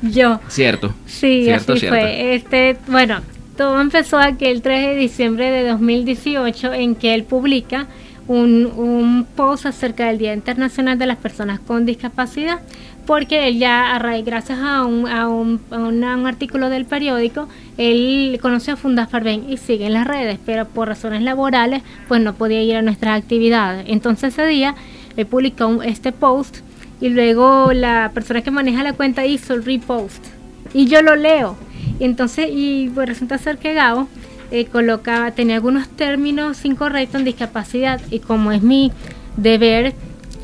Yo. 0.01 0.39
cierto. 0.49 0.93
Sí, 1.05 1.43
Cierto, 1.45 1.73
así 1.73 1.81
cierto. 1.81 1.97
fue. 1.99 2.35
Este, 2.35 2.77
bueno, 2.87 3.21
todo 3.57 3.79
empezó 3.79 4.19
aquel 4.19 4.61
3 4.61 4.87
de 4.89 4.95
diciembre 4.95 5.49
de 5.51 5.67
2018 5.69 6.73
en 6.73 6.95
que 6.95 7.13
él 7.13 7.23
publica 7.23 7.87
un, 8.27 8.65
un 8.65 9.25
post 9.35 9.65
acerca 9.65 10.07
del 10.07 10.17
Día 10.17 10.33
Internacional 10.33 10.97
de 10.97 11.05
las 11.05 11.17
Personas 11.17 11.59
con 11.59 11.85
Discapacidad, 11.85 12.59
porque 13.05 13.47
él 13.47 13.59
ya, 13.59 13.95
a 13.95 13.99
raíz, 13.99 14.25
gracias 14.25 14.59
a 14.59 14.85
un, 14.85 15.07
a 15.07 15.27
un, 15.27 15.59
a 15.71 15.77
un 15.77 16.27
artículo 16.27 16.69
del 16.69 16.85
periódico, 16.85 17.47
él 17.77 18.39
conoció 18.41 18.73
a 18.73 18.77
Fundas 18.77 19.09
Farben 19.09 19.49
y 19.49 19.57
sigue 19.57 19.85
en 19.85 19.93
las 19.93 20.07
redes, 20.07 20.39
pero 20.45 20.65
por 20.65 20.87
razones 20.87 21.21
laborales, 21.21 21.81
pues 22.07 22.21
no 22.21 22.33
podía 22.33 22.61
ir 22.61 22.75
a 22.75 22.81
nuestras 22.81 23.21
actividades. 23.21 23.85
Entonces 23.87 24.33
ese 24.33 24.45
día 24.47 24.75
él 25.17 25.25
publicó 25.25 25.81
este 25.83 26.11
post 26.11 26.57
y 27.01 27.09
luego 27.09 27.73
la 27.73 28.11
persona 28.13 28.41
que 28.41 28.51
maneja 28.51 28.83
la 28.83 28.93
cuenta 28.93 29.25
hizo 29.25 29.53
el 29.53 29.65
repost 29.65 30.25
y 30.73 30.85
yo 30.85 31.01
lo 31.01 31.15
leo. 31.15 31.55
Y 31.99 32.05
entonces, 32.05 32.49
y 32.51 32.89
pues 32.93 33.09
resulta 33.09 33.37
ser 33.37 33.57
que 33.57 33.73
Gabo 33.73 34.07
eh, 34.51 34.65
colocaba, 34.65 35.31
tenía 35.31 35.55
algunos 35.55 35.87
términos 35.89 36.63
incorrectos 36.65 37.19
en 37.19 37.25
discapacidad 37.25 37.99
y 38.09 38.19
como 38.19 38.51
es 38.51 38.61
mi 38.61 38.91
deber 39.37 39.93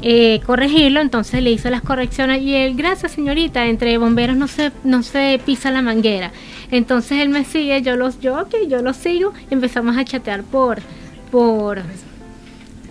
eh, 0.02 0.40
corregirlo, 0.46 1.02
entonces 1.02 1.44
le 1.44 1.52
hizo 1.52 1.70
las 1.70 1.82
correcciones 1.82 2.42
y 2.42 2.54
él, 2.56 2.76
gracias 2.76 3.12
señorita, 3.12 3.66
entre 3.68 3.98
bomberos 3.98 4.38
no 4.38 4.48
se, 4.48 4.72
no 4.84 5.04
se 5.04 5.40
pisa 5.46 5.72
la 5.72 5.82
manguera. 5.82 6.32
Entonces 6.72 7.20
él 7.20 7.30
me 7.30 7.44
sigue, 7.46 7.82
yo 7.82 7.96
los, 7.96 8.20
yo 8.20 8.40
ok, 8.40 8.56
yo 8.70 8.82
lo 8.82 8.94
sigo 8.94 9.34
y 9.50 9.54
empezamos 9.54 9.98
a 9.98 10.06
chatear 10.06 10.44
por, 10.44 10.80
por 11.32 11.82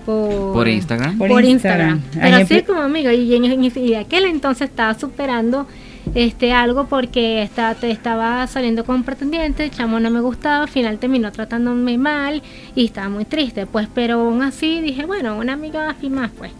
por, 0.06 0.54
Por 0.54 0.68
Instagram. 0.68 1.18
Por 1.18 1.28
por, 1.28 1.44
Instagram. 1.44 1.96
Instagram. 1.98 2.22
Pero 2.30 2.36
así 2.44 2.62
como 2.66 2.80
amigo, 2.80 3.10
y 3.10 3.34
en, 3.34 3.44
en- 3.44 3.64
y 3.64 3.94
aquel 3.94 4.24
entonces 4.24 4.70
estaba 4.70 4.98
superando 4.98 5.66
este 6.14 6.52
algo 6.52 6.86
porque 6.86 7.42
estaba, 7.42 7.74
te 7.74 7.90
estaba 7.90 8.46
saliendo 8.46 8.84
con 8.84 8.96
un 8.96 9.02
pretendiente, 9.04 9.64
el 9.64 9.70
chamo 9.70 10.00
no 10.00 10.10
me 10.10 10.20
gustaba, 10.22 10.62
al 10.62 10.70
final 10.70 10.98
terminó 10.98 11.30
tratándome 11.30 11.98
mal 11.98 12.42
y 12.74 12.86
estaba 12.86 13.10
muy 13.10 13.26
triste, 13.26 13.66
pues, 13.66 13.86
pero 13.94 14.14
aún 14.20 14.40
así 14.40 14.80
dije, 14.80 15.04
bueno, 15.04 15.36
una 15.36 15.52
amiga 15.52 15.94
y 16.00 16.08
más, 16.08 16.30
pues. 16.30 16.52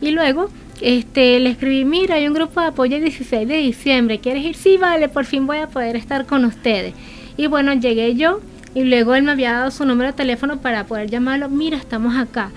Y 0.00 0.10
luego 0.10 0.50
este 0.80 1.38
le 1.40 1.50
escribí, 1.50 1.84
mira, 1.84 2.16
hay 2.16 2.26
un 2.28 2.34
grupo 2.34 2.60
de 2.60 2.66
apoyo 2.68 2.96
el 2.96 3.02
16 3.04 3.46
de 3.48 3.56
diciembre, 3.56 4.18
¿quieres 4.18 4.44
ir? 4.44 4.54
Sí, 4.56 4.76
vale, 4.76 5.08
por 5.08 5.24
fin 5.24 5.46
voy 5.46 5.58
a 5.58 5.68
poder 5.68 5.96
estar 5.96 6.26
con 6.26 6.44
ustedes. 6.44 6.94
Y 7.36 7.46
bueno, 7.46 7.72
llegué 7.74 8.14
yo 8.14 8.40
y 8.74 8.82
luego 8.84 9.14
él 9.14 9.22
me 9.22 9.32
había 9.32 9.52
dado 9.52 9.70
su 9.70 9.84
número 9.84 10.10
de 10.10 10.16
teléfono 10.16 10.58
para 10.58 10.84
poder 10.84 11.08
llamarlo, 11.10 11.48
mira, 11.48 11.76
estamos 11.76 12.16
acá 12.16 12.50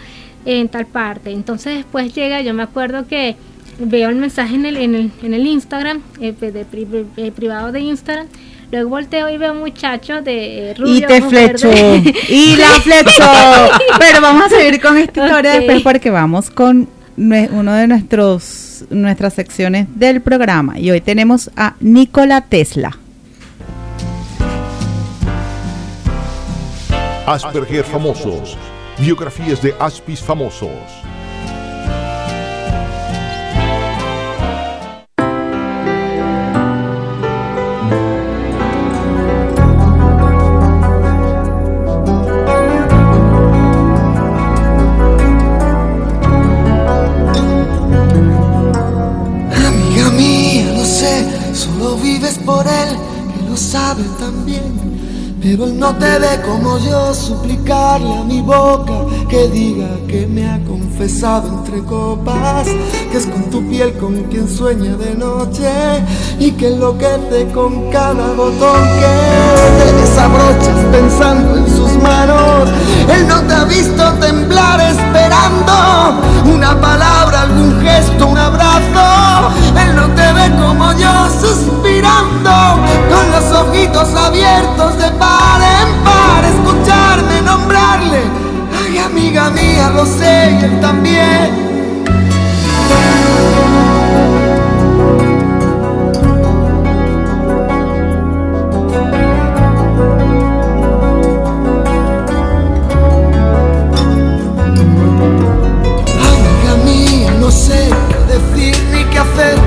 en 0.45 0.67
tal 0.69 0.86
parte. 0.88 1.32
Entonces 1.32 1.76
después 1.78 2.13
llega, 2.13 2.41
yo 2.41 2.54
me 2.54 2.63
acuerdo 2.63 3.08
que 3.08 3.36
veo 3.80 4.10
el 4.10 4.15
mensaje 4.15 4.56
en 4.56 4.65
el, 4.65 4.78
en 4.78 4.95
el, 4.95 5.12
en 5.21 5.34
el 5.34 5.45
Instagram, 5.45 6.02
eh, 6.19 6.34
de 6.39 6.65
pri- 6.65 6.88
eh, 7.17 7.32
privado 7.32 7.71
de 7.71 7.80
Instagram, 7.82 8.26
luego 8.71 8.89
volteo 8.89 9.30
y 9.30 9.38
veo 9.38 9.54
un 9.54 9.60
muchacho 9.60 10.21
de 10.23 10.71
eh, 10.71 10.73
rubio, 10.73 10.95
Y 10.95 11.02
te 11.02 11.21
flechó. 11.21 11.71
Y 12.30 12.56
la 12.56 12.67
flechó. 12.82 13.32
Pero 14.00 14.21
vamos 14.21 14.45
a 14.45 14.50
seguir 14.50 14.82
con 14.82 14.97
esta 14.97 15.26
historia 15.28 15.52
después 15.52 15.82
porque 15.84 16.10
vamos 16.10 16.50
con 16.50 16.89
uno 17.17 17.73
de 17.73 17.88
nuestros 17.88 18.86
nuestras 18.89 19.34
secciones 19.34 19.88
del 19.95 20.21
programa. 20.21 20.80
Y 20.80 20.91
hoy 20.91 21.01
tenemos 21.01 21.49
a 21.56 21.75
Nikola 21.80 22.41
Tesla. 22.41 22.97
Asperger 27.25 27.84
famosos. 27.84 28.58
Biografías 28.99 29.62
de 29.62 29.75
Aspis 29.80 30.21
famosos. 30.21 31.06
Sabe 53.57 54.03
también. 54.19 54.97
Pero 55.41 55.65
él 55.65 55.79
no 55.79 55.95
te 55.95 56.19
ve 56.19 56.41
como 56.45 56.77
yo, 56.79 57.13
suplicarle 57.13 58.17
a 58.17 58.23
mi 58.23 58.41
boca 58.41 59.05
que 59.29 59.47
diga 59.47 59.87
que 60.07 60.25
me 60.25 60.49
ha 60.49 60.59
confesado 60.65 61.47
entre 61.59 61.83
copas, 61.83 62.67
que 63.11 63.17
es 63.17 63.27
con 63.27 63.43
tu 63.49 63.67
piel 63.69 63.93
con 63.93 64.23
quien 64.23 64.49
sueña 64.49 64.95
de 64.97 65.15
noche 65.15 65.69
y 66.39 66.51
que 66.51 66.67
enloquece 66.67 67.47
con 67.53 67.89
cada 67.91 68.33
botón 68.33 68.81
que 68.99 69.83
te 69.83 69.93
desabrochas 69.93 70.85
pensando 70.91 71.57
en 71.57 71.67
sus 71.67 71.93
manos. 72.01 72.69
Él 73.07 73.27
no 73.27 73.39
te 73.41 73.53
ha 73.53 73.63
visto 73.63 74.03
temblar 74.19 74.81
esperando 74.81 76.19
una 76.51 76.79
palabra, 76.81 77.43
algún 77.43 77.79
gesto, 77.81 78.27
un 78.27 78.37
abrazo. 78.37 79.53
Él 79.79 79.95
no 79.95 80.07
te 80.15 80.33
ve 80.33 80.51
como 80.59 80.91
yo 80.93 81.29
suspirando 81.39 81.87
con 83.09 83.31
los 83.31 83.51
ojitos 83.61 84.13
abiertos 84.15 84.97
de 84.97 85.09
par 85.11 85.61
en 85.61 86.03
par, 86.03 86.43
escucharme 86.43 87.41
nombrarle. 87.43 88.21
Ay, 88.83 88.97
amiga 88.97 89.49
mía, 89.51 89.91
lo 89.95 90.05
sé 90.05 90.57
y 90.59 90.65
él 90.65 90.79
también. 90.81 91.67
Amiga 106.19 106.75
mía, 106.85 107.31
no 107.39 107.51
sé 107.51 107.89
qué 108.09 108.33
decir 108.33 108.83
ni 108.91 109.03
qué 109.05 109.19
hacer. 109.19 109.66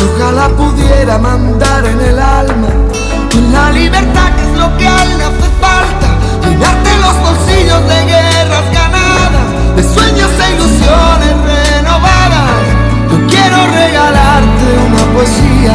Ojalá 0.00 0.48
pudiera 0.50 1.18
mandar 1.18 1.84
en 1.84 2.00
el 2.00 2.18
alma 2.18 2.68
con 3.32 3.52
la 3.52 3.70
libertad 3.72 4.30
que 4.36 4.42
es 4.42 4.58
lo 4.58 4.76
que 4.76 4.86
a 4.86 5.02
él 5.02 5.18
le 5.18 5.24
hace 5.24 5.48
falta. 5.60 6.08
Llenarte 6.42 6.90
los 7.02 7.16
bolsillos 7.26 7.82
de 7.88 7.98
guerras 8.06 8.66
ganadas, 8.72 9.46
de 9.74 9.82
sueños 9.82 10.30
e 10.38 10.54
ilusiones 10.54 11.34
renovadas. 11.50 12.62
Yo 13.10 13.18
quiero 13.26 13.58
regalarte 13.74 14.66
una 14.86 15.04
poesía. 15.14 15.74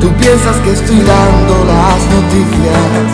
Tú 0.00 0.12
piensas 0.20 0.56
que 0.56 0.72
estoy 0.72 1.00
dando 1.00 1.54
las 1.72 2.00
noticias. 2.12 3.08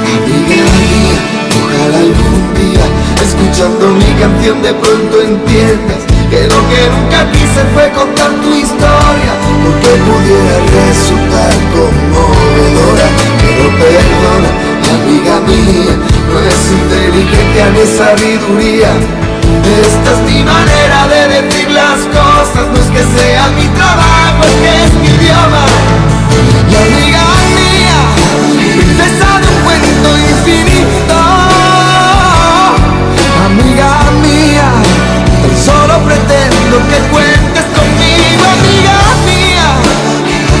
Amiga 0.00 0.64
mía, 0.80 1.18
ojalá 1.60 1.98
algún 1.98 2.40
día, 2.56 2.86
escuchando 3.20 3.88
mi 4.00 4.10
canción 4.20 4.62
de 4.62 4.72
pronto 4.72 5.20
entiendas 5.20 6.13
que 6.30 6.42
lo 6.48 6.60
que 6.68 6.80
nunca 6.94 7.30
quise 7.32 7.60
fue 7.72 7.90
contar 7.92 8.30
tu 8.42 8.54
historia, 8.54 9.32
porque 9.62 9.90
pudiera 10.06 10.56
resultar 10.74 11.54
conmovedora, 11.74 13.06
pero 13.40 13.66
perdona, 13.80 14.50
amiga 14.94 15.40
mía, 15.46 15.94
no 16.28 16.36
es 16.40 16.62
inteligencia 16.70 17.64
ni 17.74 17.84
sabiduría. 17.98 18.92
Esta 19.82 20.12
es 20.12 20.20
mi 20.30 20.42
manera 20.42 21.08
de 21.08 21.42
decir 21.42 21.70
las 21.70 22.00
cosas, 22.18 22.64
no 22.72 22.78
es 22.80 22.90
que 22.90 23.04
sea 23.18 23.48
mi 23.50 23.66
trabajo, 23.78 24.44
es 24.44 24.54
que 24.62 24.84
es 24.84 24.92
mi 24.94 25.08
idioma. 25.08 26.03
Que 36.94 37.00
cuentes 37.08 37.64
conmigo, 37.74 38.44
amiga 38.56 38.96
mía, 39.26 39.68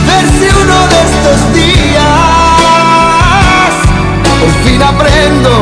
ver 0.08 0.26
si 0.36 0.46
uno 0.62 0.78
de 0.92 0.98
estos 1.10 1.38
días 1.54 2.12
por 4.40 4.52
fin 4.64 4.80
aprendo 4.82 5.52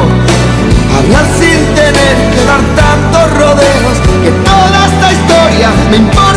a 0.93 0.99
hablar 0.99 1.27
sin 1.39 1.61
tener 1.75 2.17
que 2.33 2.43
dar 2.47 2.63
tantos 2.81 3.25
rodeos, 3.39 3.97
que 4.25 4.31
toda 4.49 4.79
esta 4.87 5.13
historia 5.13 5.69
me 5.91 5.97
importa 5.97 6.32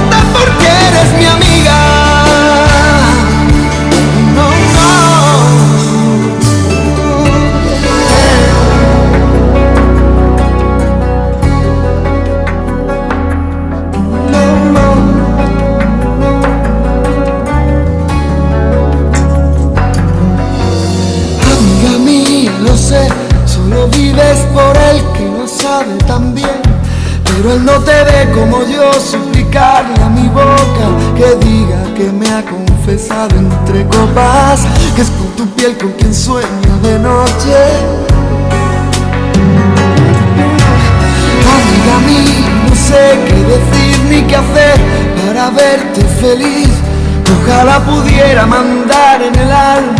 pudiera 47.85 48.45
mandar 48.45 49.21
en 49.21 49.35
el 49.35 49.51
alma 49.51 49.95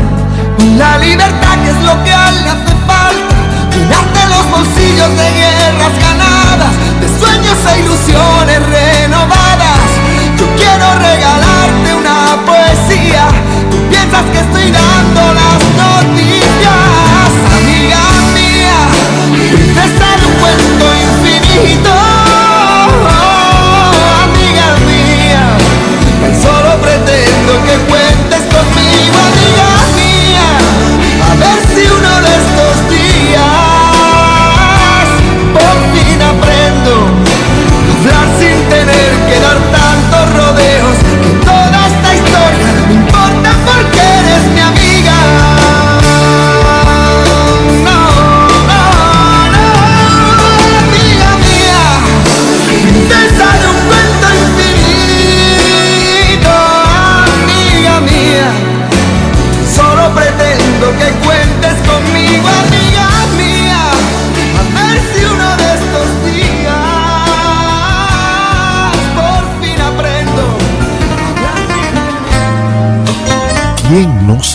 la 0.78 0.98
libertad 0.98 1.56
que 1.64 1.75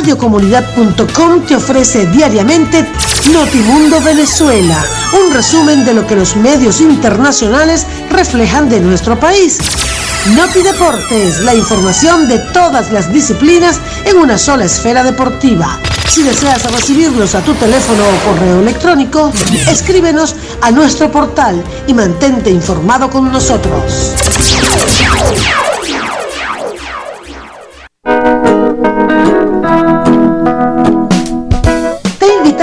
Radiocomunidad.com 0.00 1.42
te 1.46 1.56
ofrece 1.56 2.06
diariamente 2.06 2.86
Notimundo 3.30 4.00
Venezuela, 4.00 4.82
un 5.22 5.30
resumen 5.30 5.84
de 5.84 5.92
lo 5.92 6.06
que 6.06 6.16
los 6.16 6.36
medios 6.36 6.80
internacionales 6.80 7.86
reflejan 8.08 8.70
de 8.70 8.80
nuestro 8.80 9.20
país. 9.20 9.58
Noti 10.34 10.62
Deportes, 10.62 11.40
la 11.40 11.54
información 11.54 12.28
de 12.28 12.38
todas 12.38 12.90
las 12.92 13.12
disciplinas 13.12 13.78
en 14.06 14.16
una 14.16 14.38
sola 14.38 14.64
esfera 14.64 15.04
deportiva. 15.04 15.78
Si 16.08 16.22
deseas 16.22 16.62
recibirlos 16.72 17.34
a 17.34 17.42
tu 17.42 17.52
teléfono 17.52 18.02
o 18.02 18.32
correo 18.32 18.60
electrónico, 18.60 19.30
escríbenos 19.68 20.34
a 20.62 20.70
nuestro 20.70 21.12
portal 21.12 21.62
y 21.86 21.92
mantente 21.92 22.48
informado 22.48 23.10
con 23.10 23.30
nosotros. 23.30 24.14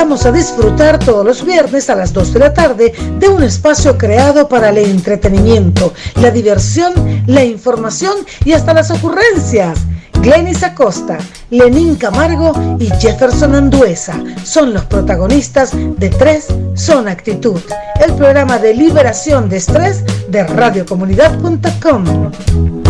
Invitamos 0.07 0.25
a 0.25 0.31
disfrutar 0.31 0.99
todos 0.99 1.25
los 1.25 1.43
viernes 1.43 1.89
a 1.89 1.95
las 1.95 2.13
2 2.13 2.31
de 2.31 2.39
la 2.39 2.53
tarde 2.53 2.93
de 3.19 3.27
un 3.27 3.43
espacio 3.43 3.97
creado 3.97 4.47
para 4.47 4.69
el 4.69 4.77
entretenimiento, 4.77 5.93
la 6.21 6.31
diversión, 6.31 6.93
la 7.27 7.43
información 7.43 8.15
y 8.45 8.53
hasta 8.53 8.73
las 8.73 8.89
ocurrencias. 8.89 9.79
Glenis 10.21 10.63
Acosta, 10.63 11.17
Lenín 11.49 11.95
Camargo 11.95 12.77
y 12.79 12.89
Jefferson 13.01 13.53
Anduesa 13.53 14.17
son 14.45 14.73
los 14.73 14.85
protagonistas 14.85 15.71
de 15.73 16.09
Tres 16.09 16.47
Son 16.73 17.09
Actitud, 17.09 17.59
el 17.99 18.13
programa 18.13 18.59
de 18.59 18.75
liberación 18.75 19.49
de 19.49 19.57
estrés 19.57 20.05
de 20.29 20.45
radiocomunidad.com. 20.45 22.86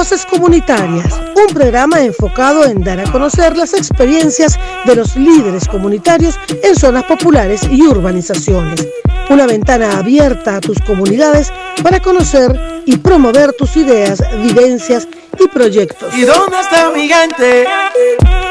Voces 0.00 0.24
Comunitarias, 0.24 1.20
un 1.36 1.52
programa 1.52 2.00
enfocado 2.00 2.64
en 2.64 2.82
dar 2.82 2.98
a 3.00 3.12
conocer 3.12 3.54
las 3.54 3.74
experiencias 3.74 4.58
de 4.86 4.96
los 4.96 5.14
líderes 5.14 5.68
comunitarios 5.68 6.40
en 6.62 6.74
zonas 6.74 7.04
populares 7.04 7.60
y 7.70 7.86
urbanizaciones. 7.86 8.88
Una 9.28 9.46
ventana 9.46 9.98
abierta 9.98 10.56
a 10.56 10.60
tus 10.62 10.78
comunidades 10.86 11.52
para 11.82 12.00
conocer 12.00 12.82
y 12.86 12.96
promover 12.96 13.52
tus 13.52 13.76
ideas, 13.76 14.22
vivencias 14.42 15.06
y 15.38 15.46
proyectos. 15.48 16.14
¿Y 16.16 16.22
dónde 16.22 16.58
está 16.58 16.90
mi 16.92 17.06
gente? 17.06 17.66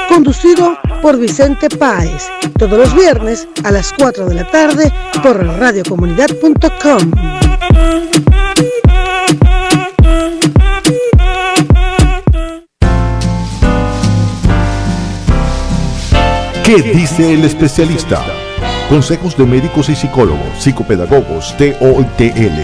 Conducido 0.07 0.77
por 1.01 1.17
Vicente 1.17 1.67
Páez, 1.67 2.27
todos 2.59 2.77
los 2.77 2.93
viernes 2.93 3.47
a 3.63 3.71
las 3.71 3.91
4 3.93 4.27
de 4.27 4.35
la 4.35 4.47
tarde 4.51 4.93
por 5.23 5.43
radiocomunidad.com. 5.43 7.11
¿Qué 16.69 16.83
dice 16.83 17.33
el 17.33 17.43
especialista? 17.45 18.23
Consejos 18.89 19.35
de 19.35 19.43
médicos 19.43 19.89
y 19.89 19.95
psicólogos, 19.95 20.59
psicopedagogos, 20.59 21.57
TOTL. 21.57 22.61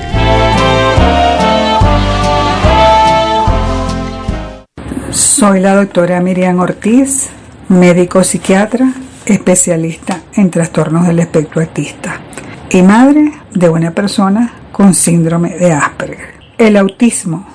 Soy 5.10 5.60
la 5.60 5.74
doctora 5.74 6.22
Miriam 6.22 6.60
Ortiz, 6.60 7.30
médico 7.70 8.24
psiquiatra, 8.24 8.94
especialista 9.26 10.22
en 10.36 10.52
trastornos 10.52 11.08
del 11.08 11.18
espectro 11.18 11.62
autista 11.62 12.22
y 12.70 12.84
madre 12.84 13.34
de 13.56 13.70
una 13.70 13.90
persona 13.90 14.54
con 14.72 14.94
síndrome 14.94 15.58
de 15.58 15.72
Asperger. 15.72 16.36
El 16.60 16.78
autismo, 16.78 17.48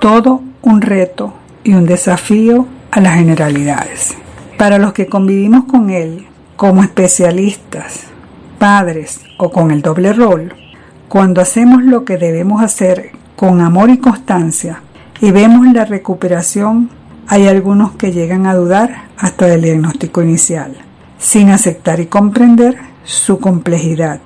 todo 0.00 0.42
un 0.60 0.80
reto 0.80 1.34
y 1.62 1.74
un 1.74 1.86
desafío 1.86 2.66
a 2.90 3.00
las 3.00 3.14
generalidades. 3.14 4.16
Para 4.64 4.78
los 4.78 4.94
que 4.94 5.08
convivimos 5.08 5.64
con 5.64 5.90
él 5.90 6.24
como 6.56 6.82
especialistas, 6.82 8.04
padres 8.58 9.20
o 9.36 9.50
con 9.50 9.70
el 9.70 9.82
doble 9.82 10.14
rol, 10.14 10.54
cuando 11.06 11.42
hacemos 11.42 11.82
lo 11.82 12.06
que 12.06 12.16
debemos 12.16 12.62
hacer 12.62 13.10
con 13.36 13.60
amor 13.60 13.90
y 13.90 13.98
constancia 13.98 14.80
y 15.20 15.32
vemos 15.32 15.70
la 15.70 15.84
recuperación, 15.84 16.88
hay 17.26 17.46
algunos 17.46 17.92
que 17.92 18.10
llegan 18.10 18.46
a 18.46 18.54
dudar 18.54 19.08
hasta 19.18 19.44
del 19.48 19.60
diagnóstico 19.60 20.22
inicial, 20.22 20.74
sin 21.18 21.50
aceptar 21.50 22.00
y 22.00 22.06
comprender 22.06 22.78
su 23.04 23.40
complejidad 23.40 24.20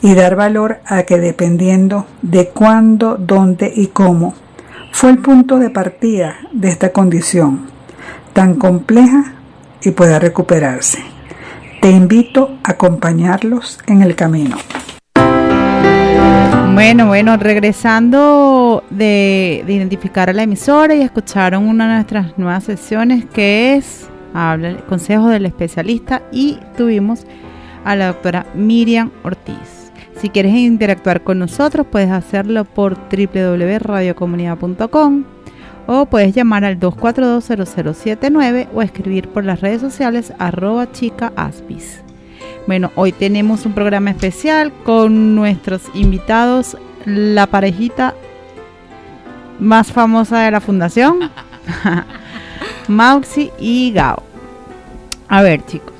y 0.00 0.14
dar 0.14 0.36
valor 0.36 0.80
a 0.86 1.02
que 1.02 1.18
dependiendo 1.18 2.06
de 2.22 2.48
cuándo, 2.48 3.18
dónde 3.18 3.70
y 3.76 3.88
cómo, 3.88 4.32
fue 4.90 5.10
el 5.10 5.18
punto 5.18 5.58
de 5.58 5.68
partida 5.68 6.36
de 6.50 6.70
esta 6.70 6.92
condición 6.92 7.66
tan 8.32 8.54
compleja 8.54 9.34
y 9.84 9.90
pueda 9.90 10.18
recuperarse. 10.18 11.02
Te 11.80 11.90
invito 11.90 12.58
a 12.64 12.72
acompañarlos 12.72 13.78
en 13.86 14.02
el 14.02 14.14
camino. 14.14 14.56
Bueno, 16.74 17.06
bueno, 17.06 17.36
regresando 17.36 18.82
de, 18.90 19.62
de 19.66 19.72
identificar 19.72 20.30
a 20.30 20.32
la 20.32 20.44
emisora 20.44 20.94
y 20.94 21.02
escucharon 21.02 21.68
una 21.68 21.88
de 21.88 21.94
nuestras 21.94 22.38
nuevas 22.38 22.64
sesiones 22.64 23.24
que 23.26 23.76
es 23.76 24.08
habla, 24.34 24.76
Consejo 24.88 25.28
del 25.28 25.46
Especialista 25.46 26.22
y 26.32 26.58
tuvimos 26.76 27.24
a 27.84 27.94
la 27.96 28.06
doctora 28.08 28.46
Miriam 28.54 29.10
Ortiz. 29.22 29.92
Si 30.16 30.30
quieres 30.30 30.54
interactuar 30.54 31.22
con 31.22 31.38
nosotros, 31.40 31.86
puedes 31.90 32.10
hacerlo 32.10 32.64
por 32.64 32.96
www.radiocomunidad.com 33.10 35.24
o 35.86 36.06
puedes 36.06 36.34
llamar 36.34 36.64
al 36.64 36.78
2420079 36.78 38.68
o 38.74 38.82
escribir 38.82 39.28
por 39.28 39.44
las 39.44 39.60
redes 39.60 39.80
sociales 39.80 40.32
arroba 40.38 40.90
chica. 40.92 41.32
Bueno, 42.66 42.90
hoy 42.94 43.12
tenemos 43.12 43.66
un 43.66 43.72
programa 43.72 44.10
especial 44.10 44.72
con 44.84 45.34
nuestros 45.34 45.82
invitados, 45.94 46.76
la 47.04 47.46
parejita 47.46 48.14
más 49.58 49.92
famosa 49.92 50.40
de 50.40 50.50
la 50.50 50.60
fundación, 50.60 51.30
Mauxi 52.88 53.50
y 53.58 53.92
Gao. 53.92 54.22
A 55.28 55.42
ver, 55.42 55.64
chicos, 55.66 55.94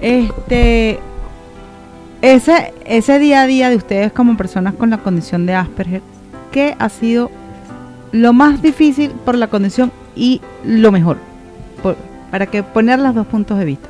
este, 0.00 1.00
ese, 2.22 2.74
ese 2.84 3.18
día 3.18 3.42
a 3.42 3.46
día 3.46 3.70
de 3.70 3.76
ustedes 3.76 4.12
como 4.12 4.36
personas 4.36 4.74
con 4.74 4.90
la 4.90 4.98
condición 4.98 5.46
de 5.46 5.54
Asperger, 5.54 6.02
¿qué 6.52 6.76
ha 6.78 6.88
sido 6.88 7.30
lo 8.20 8.32
más 8.32 8.62
difícil 8.62 9.10
por 9.10 9.36
la 9.36 9.48
condición 9.48 9.92
y 10.14 10.40
lo 10.64 10.92
mejor? 10.92 11.18
Para 12.30 12.46
que 12.46 12.62
poner 12.62 12.98
los 12.98 13.14
dos 13.14 13.26
puntos 13.26 13.58
de 13.58 13.64
vista. 13.64 13.88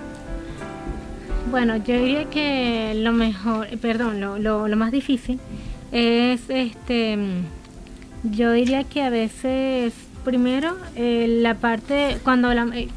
Bueno, 1.51 1.77
yo 1.77 1.95
diría 1.95 2.25
que 2.27 2.93
lo 2.97 3.13
mejor, 3.13 3.69
eh, 3.71 3.77
perdón, 3.77 4.21
lo, 4.21 4.39
lo, 4.39 4.69
lo 4.69 4.77
más 4.77 4.93
difícil 4.93 5.39
es 5.93 6.43
este. 6.49 7.19
Yo 8.25 8.53
diría 8.53 8.85
que 8.85 9.03
a 9.03 9.11
veces, 9.11 9.95
primero, 10.25 10.77
eh, 10.97 11.27
la 11.41 11.55
parte. 11.55 12.19
Cuando 12.25 12.53
la. 12.53 12.67
eh, 12.75 12.89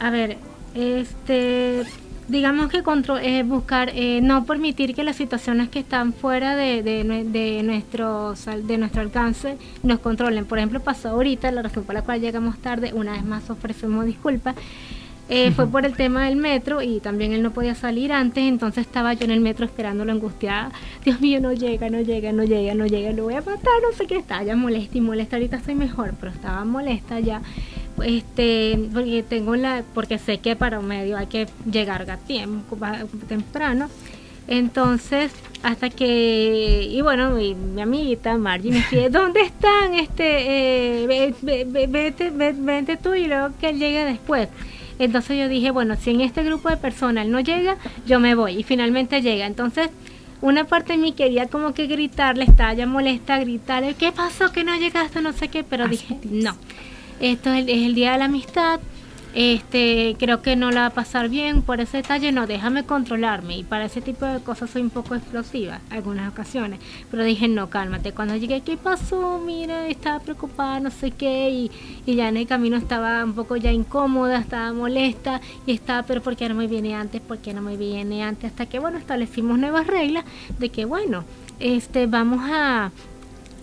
a 0.00 0.10
ver, 0.10 0.38
este. 0.74 1.84
Digamos 2.28 2.68
que 2.68 2.82
contro- 2.82 3.16
eh, 3.18 3.42
buscar, 3.42 3.90
eh, 3.94 4.20
no 4.22 4.44
permitir 4.44 4.94
que 4.94 5.02
las 5.02 5.16
situaciones 5.16 5.70
que 5.70 5.78
están 5.78 6.12
fuera 6.12 6.56
de, 6.56 6.82
de, 6.82 7.02
de 7.24 7.62
nuestro, 7.62 8.34
de 8.64 8.76
nuestro 8.76 9.00
alcance 9.00 9.56
nos 9.82 9.98
controlen. 10.00 10.44
Por 10.44 10.58
ejemplo, 10.58 10.80
pasó 10.80 11.08
ahorita, 11.08 11.50
la 11.52 11.62
razón 11.62 11.84
por 11.84 11.94
la 11.94 12.02
cual 12.02 12.20
llegamos 12.20 12.58
tarde, 12.58 12.92
una 12.92 13.12
vez 13.12 13.24
más 13.24 13.48
ofrecemos 13.48 14.04
disculpas, 14.04 14.56
eh, 15.30 15.52
fue 15.52 15.66
por 15.66 15.84
el 15.86 15.92
tema 15.94 16.24
del 16.26 16.36
metro 16.36 16.80
y 16.82 17.00
también 17.00 17.32
él 17.32 17.42
no 17.42 17.50
podía 17.50 17.74
salir 17.74 18.12
antes, 18.12 18.44
entonces 18.44 18.86
estaba 18.86 19.12
yo 19.14 19.24
en 19.24 19.30
el 19.30 19.40
metro 19.40 19.64
esperándolo 19.64 20.12
angustiada. 20.12 20.70
Dios 21.04 21.20
mío, 21.22 21.40
no 21.40 21.52
llega, 21.54 21.88
no 21.88 22.00
llega, 22.00 22.32
no 22.32 22.44
llega, 22.44 22.74
no 22.74 22.86
llega, 22.86 23.10
lo 23.12 23.24
voy 23.24 23.34
a 23.34 23.40
matar, 23.40 23.72
no 23.82 23.96
sé 23.96 24.06
qué, 24.06 24.16
estaba 24.16 24.42
ya 24.42 24.54
molesta 24.54 24.98
y 24.98 25.00
molesta. 25.00 25.36
Ahorita 25.36 25.56
estoy 25.56 25.74
mejor, 25.76 26.12
pero 26.20 26.32
estaba 26.32 26.62
molesta 26.66 27.20
ya. 27.20 27.40
Este, 28.02 28.78
porque 28.92 29.22
tengo 29.28 29.56
la, 29.56 29.82
porque 29.94 30.18
sé 30.18 30.38
que 30.38 30.56
para 30.56 30.78
un 30.78 30.86
medio 30.86 31.16
hay 31.16 31.26
que 31.26 31.46
llegar 31.70 32.10
a 32.10 32.16
tiempo, 32.16 32.76
temprano. 33.28 33.88
Entonces, 34.46 35.30
hasta 35.62 35.90
que, 35.90 36.88
y 36.90 37.00
bueno, 37.02 37.30
mi, 37.32 37.54
mi 37.54 37.82
amiguita 37.82 38.36
Margie 38.38 38.70
me 38.72 38.80
pide, 38.88 39.10
¿dónde 39.10 39.42
están? 39.42 39.94
Este, 39.94 41.02
eh, 41.02 41.06
ve- 41.06 41.34
ve- 41.42 41.64
ve- 41.68 41.86
vete, 41.86 42.30
ve- 42.30 42.54
vente 42.56 42.96
tú 42.96 43.12
y 43.14 43.26
luego 43.26 43.50
que 43.60 43.68
él 43.68 43.78
llegue 43.78 44.04
después. 44.06 44.48
Entonces 44.98 45.38
yo 45.38 45.48
dije, 45.48 45.70
bueno, 45.70 45.96
si 45.96 46.10
en 46.10 46.22
este 46.22 46.42
grupo 46.42 46.70
de 46.70 46.76
personas 46.78 47.26
él 47.26 47.30
no 47.30 47.40
llega, 47.40 47.76
yo 48.06 48.18
me 48.20 48.34
voy. 48.34 48.58
Y 48.58 48.62
finalmente 48.62 49.20
llega. 49.20 49.46
Entonces, 49.46 49.90
una 50.40 50.64
parte 50.64 50.94
de 50.94 50.98
mí 50.98 51.12
quería 51.12 51.46
como 51.46 51.74
que 51.74 51.86
gritarle, 51.86 52.44
estaba 52.44 52.72
ya 52.72 52.86
molesta, 52.86 53.38
gritarle, 53.38 53.94
¿qué 53.94 54.12
pasó? 54.12 54.50
Que 54.50 54.64
no 54.64 54.74
llegaste, 54.76 55.20
no 55.20 55.32
sé 55.34 55.48
qué, 55.48 55.62
pero 55.62 55.86
dije, 55.88 56.16
no. 56.24 56.56
Esto 57.20 57.52
es 57.52 57.66
el, 57.66 57.94
día 57.94 58.12
de 58.12 58.18
la 58.18 58.26
amistad. 58.26 58.78
Este, 59.34 60.16
creo 60.18 60.40
que 60.40 60.56
no 60.56 60.70
la 60.70 60.80
va 60.80 60.86
a 60.86 60.90
pasar 60.90 61.28
bien 61.28 61.62
por 61.62 61.80
ese 61.80 61.98
detalle, 61.98 62.32
no, 62.32 62.46
déjame 62.46 62.84
controlarme. 62.84 63.58
Y 63.58 63.64
para 63.64 63.86
ese 63.86 64.00
tipo 64.00 64.24
de 64.24 64.40
cosas 64.40 64.70
soy 64.70 64.82
un 64.82 64.90
poco 64.90 65.16
explosiva, 65.16 65.80
algunas 65.90 66.30
ocasiones. 66.30 66.78
Pero 67.10 67.24
dije, 67.24 67.48
no, 67.48 67.70
cálmate. 67.70 68.12
Cuando 68.12 68.36
llegué, 68.36 68.60
¿qué 68.60 68.76
pasó? 68.76 69.40
Mira, 69.44 69.88
estaba 69.88 70.20
preocupada, 70.20 70.78
no 70.78 70.90
sé 70.90 71.10
qué. 71.10 71.50
Y, 71.50 71.70
y 72.06 72.14
ya 72.14 72.28
en 72.28 72.36
el 72.36 72.46
camino 72.46 72.76
estaba 72.76 73.24
un 73.24 73.34
poco 73.34 73.56
ya 73.56 73.72
incómoda, 73.72 74.38
estaba 74.38 74.72
molesta. 74.72 75.40
Y 75.66 75.72
estaba, 75.72 76.04
pero 76.04 76.22
¿por 76.22 76.36
qué 76.36 76.48
no 76.48 76.54
me 76.54 76.68
viene 76.68 76.94
antes? 76.94 77.20
¿Por 77.20 77.38
qué 77.38 77.52
no 77.52 77.62
me 77.62 77.76
viene 77.76 78.22
antes? 78.22 78.52
Hasta 78.52 78.66
que, 78.66 78.78
bueno, 78.78 78.96
establecimos 78.98 79.58
nuevas 79.58 79.88
reglas 79.88 80.24
de 80.58 80.68
que, 80.68 80.84
bueno, 80.84 81.24
este, 81.58 82.06
vamos 82.06 82.40
a, 82.44 82.92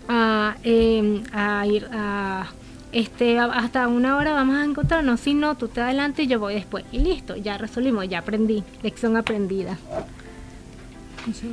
a, 0.10 0.58
em, 0.64 1.24
a 1.34 1.66
ir 1.66 1.88
a 1.92 2.48
este 2.96 3.38
a- 3.38 3.46
hasta 3.46 3.88
una 3.88 4.18
hora 4.18 4.32
vamos 4.34 4.56
a 4.58 4.64
encontrarnos 4.66 5.20
si 5.20 5.34
no 5.34 5.56
tú 5.56 5.68
te 5.68 5.82
adelante 5.82 6.24
y 6.24 6.28
yo 6.28 6.40
voy 6.40 6.56
después. 6.56 6.86
Y 6.92 7.00
listo 7.00 7.36
ya 7.36 7.58
resolvimos 7.58 8.08
ya 8.10 8.20
aprendí 8.20 8.64
lección 8.82 9.18
aprendida. 9.18 9.78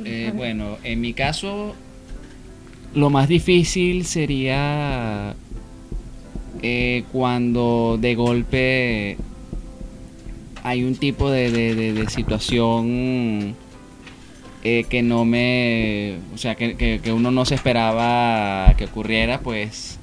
Eh, 0.05 0.31
bueno, 0.35 0.77
en 0.83 1.01
mi 1.01 1.13
caso, 1.13 1.75
lo 2.93 3.09
más 3.09 3.27
difícil 3.27 4.05
sería 4.05 5.35
eh, 6.61 7.03
cuando 7.11 7.97
de 7.99 8.15
golpe 8.15 9.17
hay 10.63 10.83
un 10.85 10.95
tipo 10.95 11.29
de, 11.29 11.51
de- 11.51 11.75
de- 11.75 11.93
de 11.93 12.09
situación 12.09 13.55
eh, 14.63 14.85
que 14.89 15.01
no 15.01 15.25
me, 15.25 16.19
o 16.33 16.37
sea, 16.37 16.55
que, 16.55 16.77
que- 16.77 17.01
que 17.03 17.11
uno 17.11 17.31
no 17.31 17.43
se 17.43 17.55
esperaba 17.55 18.73
que 18.77 18.85
ocurriera, 18.85 19.39
pues 19.41 19.99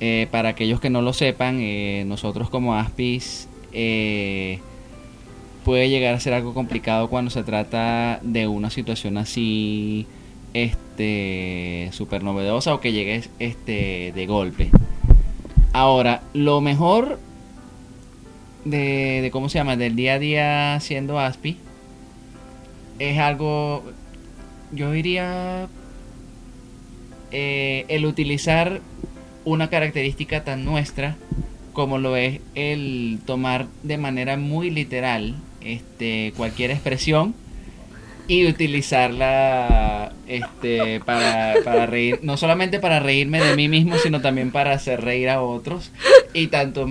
eh, 0.00 0.28
para 0.30 0.50
aquellos 0.50 0.80
que 0.80 0.90
no 0.90 1.02
lo 1.02 1.12
sepan, 1.12 1.58
eh, 1.60 2.04
nosotros 2.06 2.48
como 2.50 2.76
Aspis 2.76 3.48
eh, 3.72 4.60
puede 5.64 5.88
llegar 5.88 6.14
a 6.14 6.20
ser 6.20 6.34
algo 6.34 6.54
complicado 6.54 7.10
cuando 7.10 7.32
se 7.32 7.42
trata 7.42 8.20
de 8.22 8.46
una 8.46 8.70
situación 8.70 9.18
así 9.18 10.06
este 10.54 11.90
súper 11.92 12.22
novedosa 12.22 12.74
o 12.74 12.80
que 12.80 12.92
llegue 12.92 13.24
este 13.40 14.12
de 14.14 14.26
golpe. 14.26 14.70
Ahora, 15.72 16.22
lo 16.32 16.60
mejor 16.60 17.18
de, 18.64 19.20
de 19.20 19.30
cómo 19.32 19.48
se 19.48 19.58
llama, 19.58 19.76
del 19.76 19.96
día 19.96 20.14
a 20.14 20.18
día 20.20 20.80
siendo 20.80 21.18
ASPI 21.18 21.56
es 23.00 23.18
algo 23.18 23.82
yo 24.72 24.92
diría 24.92 25.68
el 27.30 28.06
utilizar 28.06 28.80
una 29.48 29.68
característica 29.70 30.44
tan 30.44 30.64
nuestra 30.64 31.16
como 31.72 31.98
lo 31.98 32.16
es 32.16 32.40
el 32.54 33.18
tomar 33.24 33.66
de 33.82 33.98
manera 33.98 34.36
muy 34.36 34.70
literal 34.70 35.34
este 35.64 36.32
cualquier 36.36 36.70
expresión 36.70 37.34
y 38.26 38.46
utilizarla 38.46 40.12
este 40.26 41.00
para, 41.00 41.54
para 41.64 41.86
reír 41.86 42.18
no 42.22 42.36
solamente 42.36 42.78
para 42.78 43.00
reírme 43.00 43.40
de 43.40 43.56
mí 43.56 43.68
mismo 43.68 43.96
sino 43.96 44.20
también 44.20 44.50
para 44.50 44.72
hacer 44.72 45.00
reír 45.00 45.28
a 45.30 45.40
otros 45.40 45.90
y 46.34 46.48
tanto 46.48 46.86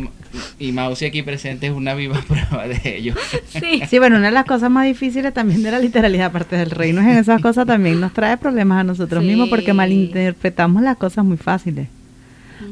y 0.58 0.72
Mausi 0.72 1.06
aquí 1.06 1.22
presente 1.22 1.68
es 1.68 1.74
una 1.74 1.94
viva 1.94 2.20
prueba 2.28 2.68
de 2.68 2.98
ello 2.98 3.14
sí 3.50 3.82
Sí, 3.88 4.00
bueno, 4.00 4.18
una 4.18 4.28
de 4.28 4.32
las 4.34 4.46
cosas 4.46 4.72
más 4.72 4.86
difíciles 4.86 5.34
también 5.34 5.62
de 5.64 5.72
la 5.72 5.80
literalidad, 5.80 6.28
aparte 6.28 6.56
del 6.56 6.72
reino, 6.72 7.02
en 7.02 7.10
esas 7.10 7.42
cosas 7.42 7.66
también 7.68 8.00
nos 8.00 8.14
trae 8.14 8.38
problemas 8.38 8.80
a 8.82 8.84
nosotros 8.84 9.22
Sí. 9.22 9.28
mismos 9.30 9.50
porque 9.50 9.74
malinterpretamos 9.74 10.82
las 10.82 10.98
cosas 10.98 11.24
muy 11.24 11.38
fáciles. 11.38 11.88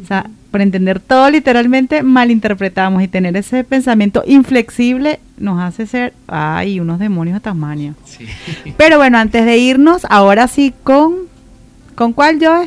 O 0.06 0.08
sea, 0.08 0.30
por 0.52 0.62
entender 0.62 1.00
todo 1.00 1.32
literalmente, 1.32 2.04
malinterpretamos 2.04 3.02
y 3.02 3.08
tener 3.08 3.36
ese 3.36 3.64
pensamiento 3.64 4.24
inflexible 4.28 5.20
nos 5.40 5.60
hace 5.60 5.88
ser, 5.88 6.14
ay, 6.28 6.80
unos 6.80 7.00
demonios 7.00 7.34
de 7.34 7.40
Tasmania. 7.40 7.96
Sí. 8.06 8.28
Pero 8.78 8.98
bueno, 8.98 9.18
antes 9.18 9.48
de 9.48 9.58
irnos, 9.58 10.06
ahora 10.08 10.48
sí 10.48 10.76
con, 10.84 11.16
¿con 11.96 12.14
cuál 12.14 12.40
yo? 12.40 12.66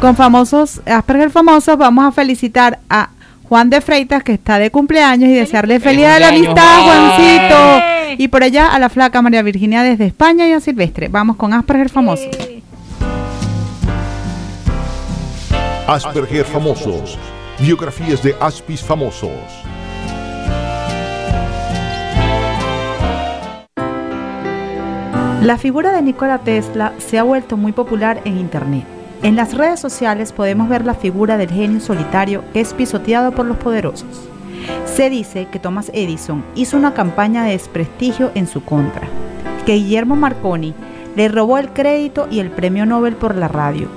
Con 0.00 0.16
famosos, 0.16 0.80
Asperger 0.86 1.28
famosos, 1.28 1.76
vamos 1.76 2.06
a 2.06 2.12
felicitar 2.12 2.78
a 2.88 3.10
Juan 3.42 3.68
de 3.68 3.82
Freitas 3.82 4.22
que 4.22 4.32
está 4.32 4.58
de 4.58 4.70
cumpleaños 4.70 5.28
y 5.28 5.34
desearle 5.34 5.80
feliz 5.80 5.98
día 5.98 6.14
de 6.14 6.20
la 6.20 6.28
amistad, 6.28 6.82
Juan! 6.82 7.10
Juancito. 7.10 8.22
Y 8.22 8.28
por 8.28 8.42
allá 8.42 8.68
a 8.68 8.78
la 8.78 8.88
flaca 8.88 9.20
María 9.20 9.42
Virginia 9.42 9.82
desde 9.82 10.06
España 10.06 10.48
y 10.48 10.52
a 10.52 10.60
Silvestre. 10.60 11.08
Vamos 11.08 11.36
con 11.36 11.52
Asperger 11.52 11.90
famosos. 11.90 12.26
Asperger 15.88 16.44
famosos. 16.44 17.18
Biografías 17.58 18.22
de 18.22 18.36
Aspis 18.40 18.82
famosos. 18.82 19.30
La 25.40 25.56
figura 25.56 25.92
de 25.92 26.02
Nikola 26.02 26.40
Tesla 26.40 26.92
se 26.98 27.18
ha 27.18 27.22
vuelto 27.22 27.56
muy 27.56 27.72
popular 27.72 28.20
en 28.26 28.36
Internet. 28.36 28.84
En 29.22 29.34
las 29.34 29.54
redes 29.54 29.80
sociales 29.80 30.34
podemos 30.34 30.68
ver 30.68 30.84
la 30.84 30.92
figura 30.92 31.38
del 31.38 31.48
genio 31.48 31.80
solitario 31.80 32.44
que 32.52 32.60
es 32.60 32.74
pisoteado 32.74 33.32
por 33.32 33.46
los 33.46 33.56
poderosos. 33.56 34.28
Se 34.84 35.08
dice 35.08 35.48
que 35.50 35.58
Thomas 35.58 35.90
Edison 35.94 36.44
hizo 36.54 36.76
una 36.76 36.92
campaña 36.92 37.44
de 37.44 37.52
desprestigio 37.52 38.30
en 38.34 38.46
su 38.46 38.62
contra, 38.62 39.08
que 39.64 39.76
Guillermo 39.76 40.16
Marconi 40.16 40.74
le 41.16 41.28
robó 41.28 41.56
el 41.56 41.70
crédito 41.70 42.28
y 42.30 42.40
el 42.40 42.50
premio 42.50 42.84
Nobel 42.84 43.16
por 43.16 43.34
la 43.36 43.48
radio, 43.48 43.88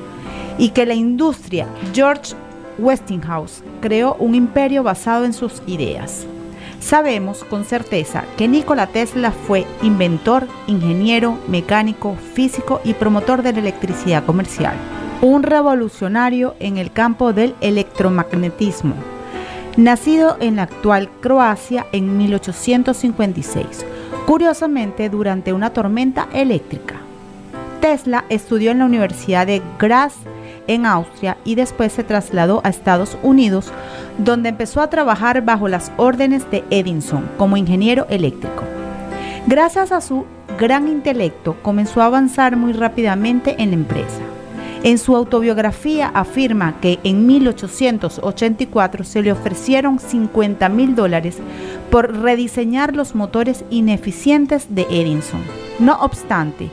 y 0.57 0.69
que 0.69 0.85
la 0.85 0.93
industria 0.93 1.67
George 1.93 2.33
Westinghouse 2.77 3.63
creó 3.81 4.15
un 4.19 4.35
imperio 4.35 4.83
basado 4.83 5.25
en 5.25 5.33
sus 5.33 5.61
ideas. 5.67 6.25
Sabemos 6.79 7.43
con 7.43 7.63
certeza 7.63 8.23
que 8.37 8.47
Nikola 8.47 8.87
Tesla 8.87 9.31
fue 9.31 9.65
inventor, 9.83 10.47
ingeniero, 10.65 11.37
mecánico, 11.47 12.15
físico 12.33 12.81
y 12.83 12.93
promotor 12.95 13.43
de 13.43 13.53
la 13.53 13.59
electricidad 13.59 14.25
comercial. 14.25 14.75
un 15.21 15.43
revolucionario 15.43 16.55
en 16.59 16.79
el 16.79 16.91
campo 16.91 17.31
del 17.31 17.53
electromagnetismo, 17.61 18.95
nacido 19.77 20.35
en 20.39 20.55
la 20.55 20.63
actual 20.63 21.11
Croacia 21.21 21.85
en 21.91 22.17
1856, 22.17 23.85
curiosamente 24.25 25.09
durante 25.09 25.53
una 25.53 25.69
tormenta 25.73 26.27
eléctrica. 26.33 26.95
Tesla 27.81 28.25
estudió 28.29 28.71
en 28.71 28.79
la 28.79 28.85
Universidad 28.85 29.45
de 29.45 29.61
Graz 29.77 30.15
en 30.73 30.85
Austria 30.85 31.37
y 31.43 31.55
después 31.55 31.91
se 31.91 32.03
trasladó 32.03 32.61
a 32.63 32.69
Estados 32.69 33.17
Unidos, 33.23 33.71
donde 34.17 34.49
empezó 34.49 34.81
a 34.81 34.89
trabajar 34.89 35.43
bajo 35.43 35.67
las 35.67 35.91
órdenes 35.97 36.49
de 36.51 36.63
Edison 36.69 37.29
como 37.37 37.57
ingeniero 37.57 38.05
eléctrico. 38.09 38.63
Gracias 39.47 39.91
a 39.91 40.01
su 40.01 40.25
gran 40.59 40.87
intelecto, 40.87 41.57
comenzó 41.61 42.01
a 42.01 42.05
avanzar 42.05 42.55
muy 42.55 42.73
rápidamente 42.73 43.55
en 43.59 43.69
la 43.71 43.75
empresa. 43.75 44.21
En 44.83 44.97
su 44.97 45.15
autobiografía 45.15 46.07
afirma 46.07 46.79
que 46.81 46.99
en 47.03 47.27
1884 47.27 49.03
se 49.03 49.21
le 49.21 49.31
ofrecieron 49.31 49.99
50 49.99 50.69
mil 50.69 50.95
dólares 50.95 51.37
por 51.91 52.19
rediseñar 52.21 52.95
los 52.95 53.13
motores 53.13 53.63
ineficientes 53.69 54.73
de 54.73 54.87
Edison. 54.89 55.41
No 55.77 55.99
obstante, 56.01 56.71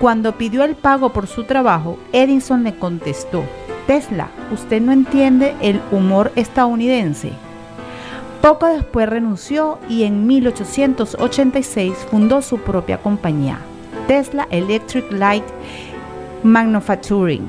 cuando 0.00 0.36
pidió 0.36 0.64
el 0.64 0.74
pago 0.74 1.10
por 1.12 1.26
su 1.26 1.44
trabajo, 1.44 1.98
Edison 2.12 2.64
le 2.64 2.76
contestó, 2.76 3.44
Tesla, 3.86 4.28
usted 4.52 4.80
no 4.80 4.92
entiende 4.92 5.54
el 5.60 5.80
humor 5.90 6.32
estadounidense. 6.36 7.32
Poco 8.42 8.66
después 8.66 9.08
renunció 9.08 9.78
y 9.88 10.04
en 10.04 10.26
1886 10.26 11.94
fundó 12.10 12.42
su 12.42 12.58
propia 12.58 12.98
compañía, 12.98 13.58
Tesla 14.06 14.46
Electric 14.50 15.10
Light 15.10 15.44
Manufacturing, 16.42 17.48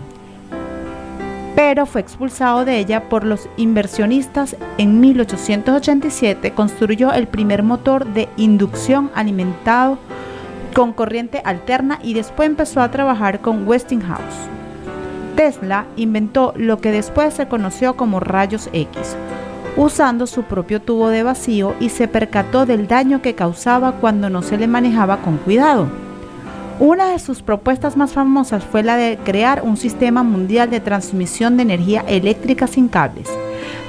pero 1.55 1.85
fue 1.87 2.01
expulsado 2.01 2.65
de 2.65 2.77
ella 2.77 3.09
por 3.09 3.23
los 3.23 3.49
inversionistas. 3.57 4.55
En 4.77 4.99
1887 4.99 6.51
construyó 6.51 7.11
el 7.13 7.27
primer 7.27 7.63
motor 7.63 8.05
de 8.05 8.29
inducción 8.37 9.09
alimentado 9.15 9.97
con 10.77 10.93
corriente 10.93 11.41
alterna 11.43 11.97
y 12.03 12.13
después 12.13 12.45
empezó 12.45 12.81
a 12.81 12.91
trabajar 12.91 13.41
con 13.41 13.67
Westinghouse. 13.67 14.21
Tesla 15.35 15.87
inventó 15.95 16.53
lo 16.55 16.79
que 16.79 16.91
después 16.91 17.33
se 17.33 17.47
conoció 17.47 17.97
como 17.97 18.19
rayos 18.19 18.69
X, 18.73 19.15
usando 19.75 20.27
su 20.27 20.43
propio 20.43 20.79
tubo 20.79 21.09
de 21.09 21.23
vacío 21.23 21.73
y 21.79 21.89
se 21.89 22.07
percató 22.07 22.67
del 22.67 22.87
daño 22.87 23.23
que 23.23 23.33
causaba 23.33 23.93
cuando 23.93 24.29
no 24.29 24.43
se 24.43 24.59
le 24.59 24.67
manejaba 24.67 25.17
con 25.23 25.37
cuidado. 25.37 25.87
Una 26.79 27.07
de 27.07 27.17
sus 27.17 27.41
propuestas 27.41 27.97
más 27.97 28.13
famosas 28.13 28.63
fue 28.63 28.83
la 28.83 28.97
de 28.97 29.17
crear 29.25 29.63
un 29.63 29.77
sistema 29.77 30.21
mundial 30.21 30.69
de 30.69 30.79
transmisión 30.79 31.57
de 31.57 31.63
energía 31.63 32.05
eléctrica 32.07 32.67
sin 32.67 32.87
cables, 32.87 33.27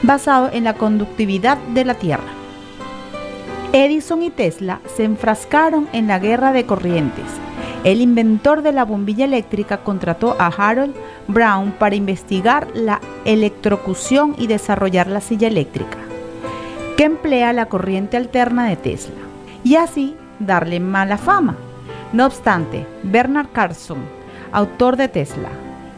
basado 0.03 0.49
en 0.55 0.65
la 0.65 0.73
conductividad 0.73 1.59
de 1.75 1.85
la 1.85 1.97
Tierra. 1.97 2.38
Edison 3.73 4.23
y 4.23 4.31
Tesla 4.31 4.81
se 4.97 5.05
enfrascaron 5.05 5.89
en 5.93 6.07
la 6.07 6.19
guerra 6.19 6.53
de 6.53 6.65
corrientes. 6.65 7.27
El 7.85 8.01
inventor 8.01 8.63
de 8.63 8.73
la 8.73 8.85
bombilla 8.85 9.27
eléctrica 9.27 9.79
contrató 9.79 10.37
a 10.39 10.47
Harold 10.47 10.95
Brown 11.29 11.73
para 11.73 11.95
investigar 11.95 12.67
la 12.75 13.01
electrocución 13.27 14.35
y 14.39 14.47
desarrollar 14.47 15.07
la 15.07 15.21
silla 15.21 15.49
eléctrica, 15.49 15.99
que 16.97 17.05
emplea 17.05 17.53
la 17.53 17.67
corriente 17.67 18.17
alterna 18.17 18.67
de 18.69 18.77
Tesla, 18.77 19.15
y 19.63 19.77
así 19.77 20.17
darle 20.39 20.81
mala 20.81 21.19
fama. 21.19 21.55
No 22.15 22.25
obstante, 22.25 22.87
Bernard 23.03 23.49
Carson, 23.53 23.99
autor 24.51 24.97
de 24.97 25.09
Tesla, 25.09 25.51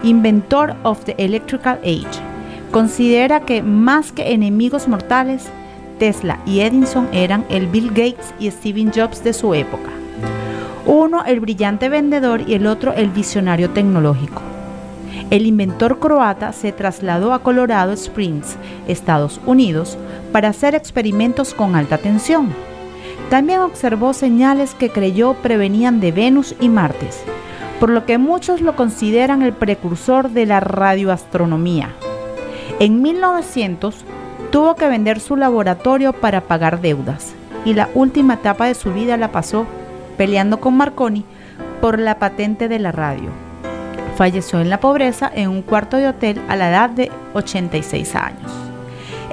inventor 0.02 0.74
of 0.82 1.04
the 1.04 1.14
Electrical 1.18 1.78
Age, 1.82 2.20
considera 2.72 3.40
que 3.40 3.62
más 3.62 4.10
que 4.10 4.32
enemigos 4.32 4.88
mortales, 4.88 5.48
Tesla 6.00 6.40
y 6.44 6.62
Edison 6.62 7.08
eran 7.12 7.46
el 7.48 7.68
Bill 7.68 7.90
Gates 7.90 8.34
y 8.40 8.50
Steve 8.50 8.90
Jobs 8.92 9.22
de 9.22 9.32
su 9.32 9.54
época. 9.54 9.90
Uno 10.84 11.24
el 11.24 11.38
brillante 11.38 11.88
vendedor 11.88 12.42
y 12.48 12.54
el 12.54 12.66
otro 12.66 12.92
el 12.92 13.10
visionario 13.10 13.70
tecnológico. 13.70 14.42
El 15.30 15.46
inventor 15.46 16.00
croata 16.00 16.52
se 16.52 16.72
trasladó 16.72 17.32
a 17.32 17.44
Colorado 17.44 17.92
Springs, 17.92 18.56
Estados 18.88 19.40
Unidos, 19.46 19.96
para 20.32 20.48
hacer 20.48 20.74
experimentos 20.74 21.54
con 21.54 21.76
alta 21.76 21.98
tensión 21.98 22.52
también 23.30 23.60
observó 23.60 24.12
señales 24.12 24.74
que 24.74 24.90
creyó 24.90 25.34
prevenían 25.34 26.00
de 26.00 26.10
Venus 26.10 26.56
y 26.60 26.68
Martes, 26.68 27.22
por 27.78 27.88
lo 27.88 28.04
que 28.04 28.18
muchos 28.18 28.60
lo 28.60 28.74
consideran 28.74 29.42
el 29.42 29.52
precursor 29.52 30.30
de 30.30 30.46
la 30.46 30.58
radioastronomía. 30.58 31.94
En 32.80 33.00
1900 33.00 34.04
tuvo 34.50 34.74
que 34.74 34.88
vender 34.88 35.20
su 35.20 35.36
laboratorio 35.36 36.12
para 36.12 36.42
pagar 36.42 36.80
deudas 36.80 37.34
y 37.64 37.74
la 37.74 37.88
última 37.94 38.34
etapa 38.34 38.66
de 38.66 38.74
su 38.74 38.92
vida 38.92 39.16
la 39.16 39.32
pasó 39.32 39.66
peleando 40.16 40.60
con 40.60 40.76
Marconi 40.76 41.24
por 41.80 41.98
la 41.98 42.18
patente 42.18 42.68
de 42.68 42.78
la 42.78 42.92
radio. 42.92 43.30
Falleció 44.16 44.60
en 44.60 44.68
la 44.68 44.80
pobreza 44.80 45.30
en 45.34 45.48
un 45.48 45.62
cuarto 45.62 45.96
de 45.96 46.08
hotel 46.08 46.40
a 46.48 46.56
la 46.56 46.68
edad 46.68 46.90
de 46.90 47.10
86 47.34 48.14
años. 48.16 48.52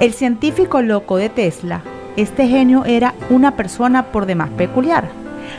El 0.00 0.12
científico 0.12 0.80
loco 0.80 1.16
de 1.16 1.28
Tesla 1.28 1.82
este 2.16 2.48
genio 2.48 2.84
era 2.84 3.14
una 3.30 3.52
persona 3.54 4.06
por 4.06 4.26
demás 4.26 4.50
peculiar. 4.50 5.08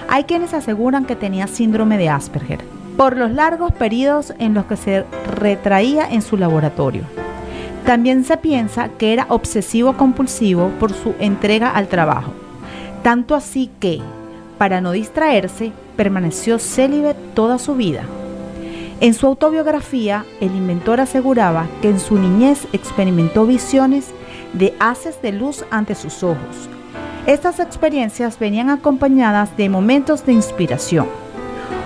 Hay 0.09 0.25
quienes 0.25 0.53
aseguran 0.53 1.05
que 1.05 1.15
tenía 1.15 1.47
síndrome 1.47 1.97
de 1.97 2.09
Asperger 2.09 2.59
por 2.97 3.15
los 3.15 3.31
largos 3.31 3.71
periodos 3.71 4.33
en 4.39 4.53
los 4.53 4.65
que 4.65 4.75
se 4.75 5.05
retraía 5.37 6.05
en 6.09 6.21
su 6.21 6.35
laboratorio. 6.35 7.03
También 7.89 8.23
se 8.23 8.37
piensa 8.37 8.89
que 8.99 9.13
era 9.13 9.25
obsesivo 9.29 9.97
compulsivo 9.97 10.69
por 10.79 10.93
su 10.93 11.15
entrega 11.19 11.71
al 11.71 11.87
trabajo, 11.87 12.33
tanto 13.01 13.33
así 13.33 13.71
que, 13.79 13.99
para 14.59 14.79
no 14.79 14.91
distraerse, 14.91 15.71
permaneció 15.95 16.59
célibe 16.59 17.15
toda 17.33 17.57
su 17.57 17.73
vida. 17.73 18.03
En 18.99 19.15
su 19.15 19.25
autobiografía, 19.25 20.23
el 20.39 20.55
inventor 20.55 20.99
aseguraba 20.99 21.65
que 21.81 21.89
en 21.89 21.99
su 21.99 22.19
niñez 22.19 22.67
experimentó 22.73 23.47
visiones 23.47 24.11
de 24.53 24.75
haces 24.79 25.19
de 25.23 25.31
luz 25.31 25.65
ante 25.71 25.95
sus 25.95 26.21
ojos. 26.21 26.69
Estas 27.25 27.59
experiencias 27.59 28.37
venían 28.37 28.69
acompañadas 28.69 29.57
de 29.57 29.67
momentos 29.67 30.27
de 30.27 30.33
inspiración. 30.33 31.07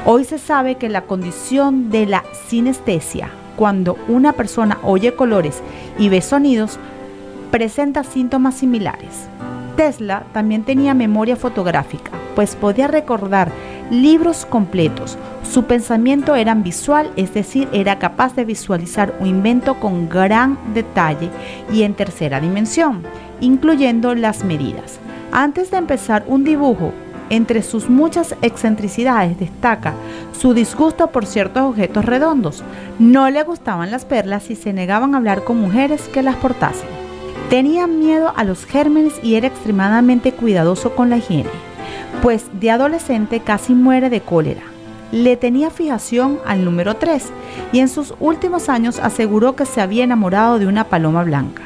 Hoy 0.06 0.26
se 0.26 0.38
sabe 0.38 0.76
que 0.76 0.90
la 0.90 1.04
condición 1.04 1.92
de 1.92 2.08
la 2.08 2.26
sinestesia, 2.50 3.30
cuando 3.56 3.98
una 4.08 4.34
persona 4.34 4.78
oye 4.84 5.16
colores 5.16 5.62
y 5.98 6.10
ve 6.10 6.22
sonidos, 6.22 6.80
presenta 7.52 8.04
síntomas 8.04 8.56
similares. 8.56 9.28
Tesla 9.76 10.24
también 10.34 10.64
tenía 10.64 10.94
memoria 10.94 11.36
fotográfica, 11.36 12.12
pues 12.36 12.56
podía 12.56 12.88
recordar 12.88 13.52
libros 13.90 14.46
completos. 14.46 15.18
Su 15.44 15.66
pensamiento 15.66 16.36
era 16.36 16.56
visual, 16.56 17.12
es 17.16 17.34
decir, 17.34 17.68
era 17.74 18.00
capaz 18.00 18.36
de 18.36 18.46
visualizar 18.46 19.14
un 19.20 19.28
invento 19.28 19.80
con 19.80 20.10
gran 20.10 20.58
detalle 20.74 21.30
y 21.72 21.84
en 21.84 21.94
tercera 21.94 22.40
dimensión, 22.40 23.04
incluyendo 23.40 24.16
las 24.16 24.44
medidas. 24.44 25.00
Antes 25.32 25.72
de 25.72 25.78
empezar 25.78 26.24
un 26.28 26.44
dibujo, 26.44 26.94
entre 27.30 27.62
sus 27.64 27.90
muchas 27.90 28.36
excentricidades 28.42 29.40
destaca 29.40 29.94
su 30.38 30.54
disgusto 30.54 31.08
por 31.08 31.26
ciertos 31.26 31.64
objetos 31.64 32.06
redondos. 32.06 32.64
No 33.00 33.30
le 33.30 33.44
gustaban 33.44 33.92
las 33.92 34.06
perlas 34.06 34.50
y 34.50 34.56
se 34.56 34.74
negaban 34.74 35.14
a 35.14 35.18
hablar 35.18 35.44
con 35.44 35.60
mujeres 35.60 36.10
que 36.10 36.24
las 36.24 36.36
portasen. 36.36 36.90
Tenía 37.50 37.88
miedo 37.88 38.34
a 38.36 38.44
los 38.44 38.66
gérmenes 38.66 39.14
y 39.24 39.36
era 39.36 39.48
extremadamente 39.48 40.32
cuidadoso 40.32 40.96
con 40.96 41.10
la 41.10 41.18
higiene, 41.18 41.50
pues 42.22 42.46
de 42.60 42.72
adolescente 42.72 43.40
casi 43.40 43.74
muere 43.74 44.10
de 44.10 44.22
cólera. 44.22 44.64
Le 45.12 45.38
tenía 45.38 45.70
fijación 45.70 46.40
al 46.46 46.66
número 46.66 46.96
3 46.96 47.30
y 47.72 47.80
en 47.80 47.90
sus 47.90 48.16
últimos 48.20 48.70
años 48.70 49.00
aseguró 49.00 49.56
que 49.56 49.66
se 49.66 49.82
había 49.82 50.04
enamorado 50.04 50.58
de 50.58 50.66
una 50.66 50.86
paloma 50.86 51.24
blanca. 51.24 51.64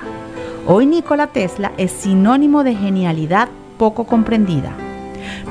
Hoy 0.65 0.85
Nikola 0.85 1.27
Tesla 1.27 1.71
es 1.77 1.91
sinónimo 1.91 2.65
de 2.65 2.75
genialidad 2.75 3.47
poco 3.77 4.03
comprendida. 4.03 4.86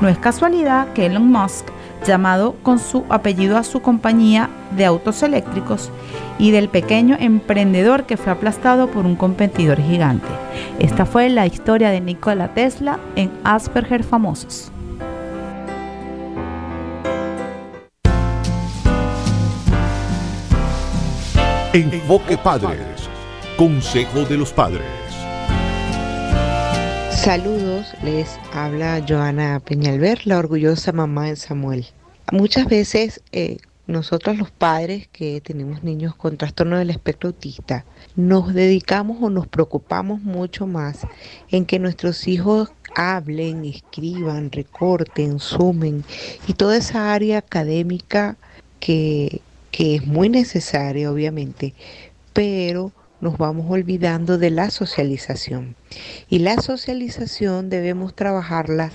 No 0.01 0.07
es 0.07 0.17
casualidad 0.17 0.93
que 0.93 1.05
Elon 1.05 1.31
Musk, 1.31 1.67
llamado 2.05 2.55
con 2.63 2.79
su 2.79 3.03
apellido 3.09 3.57
a 3.57 3.63
su 3.63 3.81
compañía 3.81 4.49
de 4.75 4.85
autos 4.85 5.23
eléctricos, 5.23 5.91
y 6.39 6.51
del 6.51 6.69
pequeño 6.69 7.17
emprendedor 7.19 8.05
que 8.05 8.17
fue 8.17 8.31
aplastado 8.31 8.87
por 8.87 9.05
un 9.05 9.15
competidor 9.15 9.81
gigante. 9.81 10.27
Esta 10.79 11.05
fue 11.05 11.29
la 11.29 11.45
historia 11.45 11.89
de 11.89 12.01
Nikola 12.01 12.53
Tesla 12.53 12.99
en 13.15 13.31
Asperger 13.43 14.03
Famosos. 14.03 14.71
Enfoque 21.73 22.37
Padres. 22.37 23.09
Consejo 23.55 24.23
de 24.25 24.37
los 24.37 24.51
Padres. 24.51 24.96
Saludos, 27.27 27.87
les 28.05 28.39
habla 28.53 29.03
Joana 29.05 29.59
Peñalver, 29.59 30.25
la 30.25 30.37
orgullosa 30.37 30.93
mamá 30.93 31.25
de 31.25 31.35
Samuel. 31.35 31.85
Muchas 32.31 32.67
veces 32.67 33.21
eh, 33.33 33.57
nosotros 33.85 34.37
los 34.37 34.49
padres 34.49 35.09
que 35.11 35.41
tenemos 35.41 35.83
niños 35.83 36.15
con 36.15 36.37
trastorno 36.37 36.77
del 36.77 36.89
espectro 36.89 37.27
autista, 37.27 37.83
nos 38.15 38.53
dedicamos 38.53 39.17
o 39.19 39.29
nos 39.29 39.45
preocupamos 39.45 40.21
mucho 40.21 40.67
más 40.67 41.05
en 41.49 41.65
que 41.65 41.79
nuestros 41.79 42.29
hijos 42.29 42.71
hablen, 42.95 43.65
escriban, 43.65 44.49
recorten, 44.49 45.39
sumen 45.39 46.05
y 46.47 46.53
toda 46.53 46.77
esa 46.77 47.13
área 47.13 47.39
académica 47.39 48.37
que, 48.79 49.41
que 49.71 49.95
es 49.95 50.07
muy 50.07 50.29
necesaria 50.29 51.11
obviamente, 51.11 51.73
pero 52.31 52.93
nos 53.21 53.37
vamos 53.37 53.65
olvidando 53.69 54.37
de 54.37 54.49
la 54.49 54.69
socialización. 54.69 55.75
Y 56.29 56.39
la 56.39 56.61
socialización 56.61 57.69
debemos 57.69 58.15
trabajarla 58.15 58.91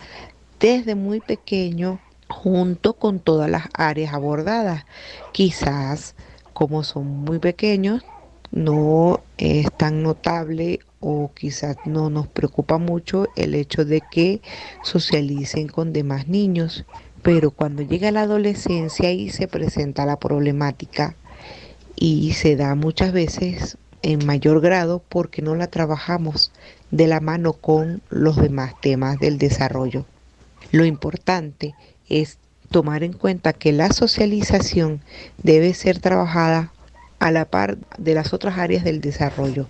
desde 0.61 0.95
muy 0.95 1.21
pequeño 1.21 2.01
junto 2.29 2.95
con 2.95 3.21
todas 3.21 3.51
las 3.51 3.65
áreas 3.75 4.15
abordadas. 4.15 4.85
Quizás 5.33 6.15
como 6.53 6.85
son 6.85 7.07
muy 7.07 7.39
pequeños 7.39 8.05
no 8.53 9.21
es 9.39 9.73
tan 9.73 10.03
notable 10.03 10.81
o 11.01 11.33
quizás 11.35 11.77
no 11.85 12.11
nos 12.11 12.29
preocupa 12.29 12.79
mucho 12.79 13.27
el 13.35 13.55
hecho 13.55 13.85
de 13.85 14.03
que 14.09 14.41
socialicen 14.85 15.69
con 15.69 15.93
demás 15.93 16.29
niños, 16.29 16.85
pero 17.23 17.51
cuando 17.51 17.83
llega 17.83 18.13
la 18.13 18.23
adolescencia 18.23 19.11
y 19.11 19.31
se 19.31 19.49
presenta 19.49 20.07
la 20.07 20.19
problemática 20.19 21.17
y 21.97 22.33
se 22.33 22.57
da 22.57 22.75
muchas 22.75 23.13
veces 23.13 23.79
en 24.03 24.25
mayor 24.27 24.61
grado 24.61 25.03
porque 25.09 25.43
no 25.43 25.55
la 25.55 25.69
trabajamos 25.69 26.53
de 26.91 27.07
la 27.07 27.21
mano 27.21 27.53
con 27.55 28.03
los 28.11 28.37
demás 28.37 28.75
temas 28.81 29.19
del 29.19 29.39
desarrollo. 29.39 30.05
Lo 30.71 30.85
importante 30.85 31.75
es 32.09 32.39
tomar 32.71 33.03
en 33.03 33.13
cuenta 33.13 33.53
que 33.53 33.73
la 33.73 33.93
socialización 33.93 35.01
debe 35.43 35.75
ser 35.75 35.99
trabajada 35.99 36.73
a 37.19 37.31
la 37.31 37.45
par 37.45 37.79
de 37.99 38.15
las 38.15 38.33
otras 38.33 38.59
áreas 38.59 38.83
del 38.83 39.01
desarrollo. 39.01 39.69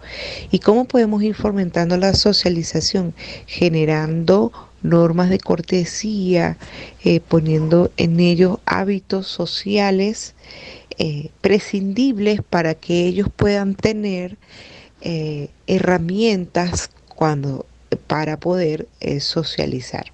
¿Y 0.51 0.61
cómo 0.61 0.87
podemos 0.87 1.23
ir 1.23 1.35
fomentando 1.35 1.99
la 1.99 2.15
socialización? 2.15 3.15
Generando 3.47 4.53
normas 4.83 5.29
de 5.29 5.39
cortesía, 5.39 6.57
eh, 7.05 7.21
poniendo 7.21 7.91
en 7.99 8.21
ellos 8.21 8.59
hábitos 8.65 9.27
sociales 9.27 10.35
eh, 11.05 11.31
prescindibles 11.41 12.43
para 12.49 12.77
que 12.77 13.07
ellos 13.09 13.27
puedan 13.35 13.75
tener 13.75 14.37
eh, 15.01 15.49
herramientas 15.67 16.91
cuando, 17.09 17.67
para 18.07 18.37
poder 18.37 18.87
socializar. 19.19 20.13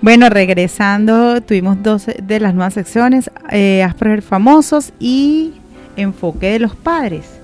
Bueno, 0.00 0.28
regresando, 0.30 1.40
tuvimos 1.40 1.82
dos 1.82 2.06
de 2.06 2.38
las 2.38 2.54
nuevas 2.54 2.74
secciones, 2.74 3.28
eh, 3.50 3.82
Asperger 3.82 4.22
famosos 4.22 4.92
y 5.00 5.54
enfoque 5.96 6.52
de 6.52 6.60
los 6.60 6.76
padres. 6.76 7.41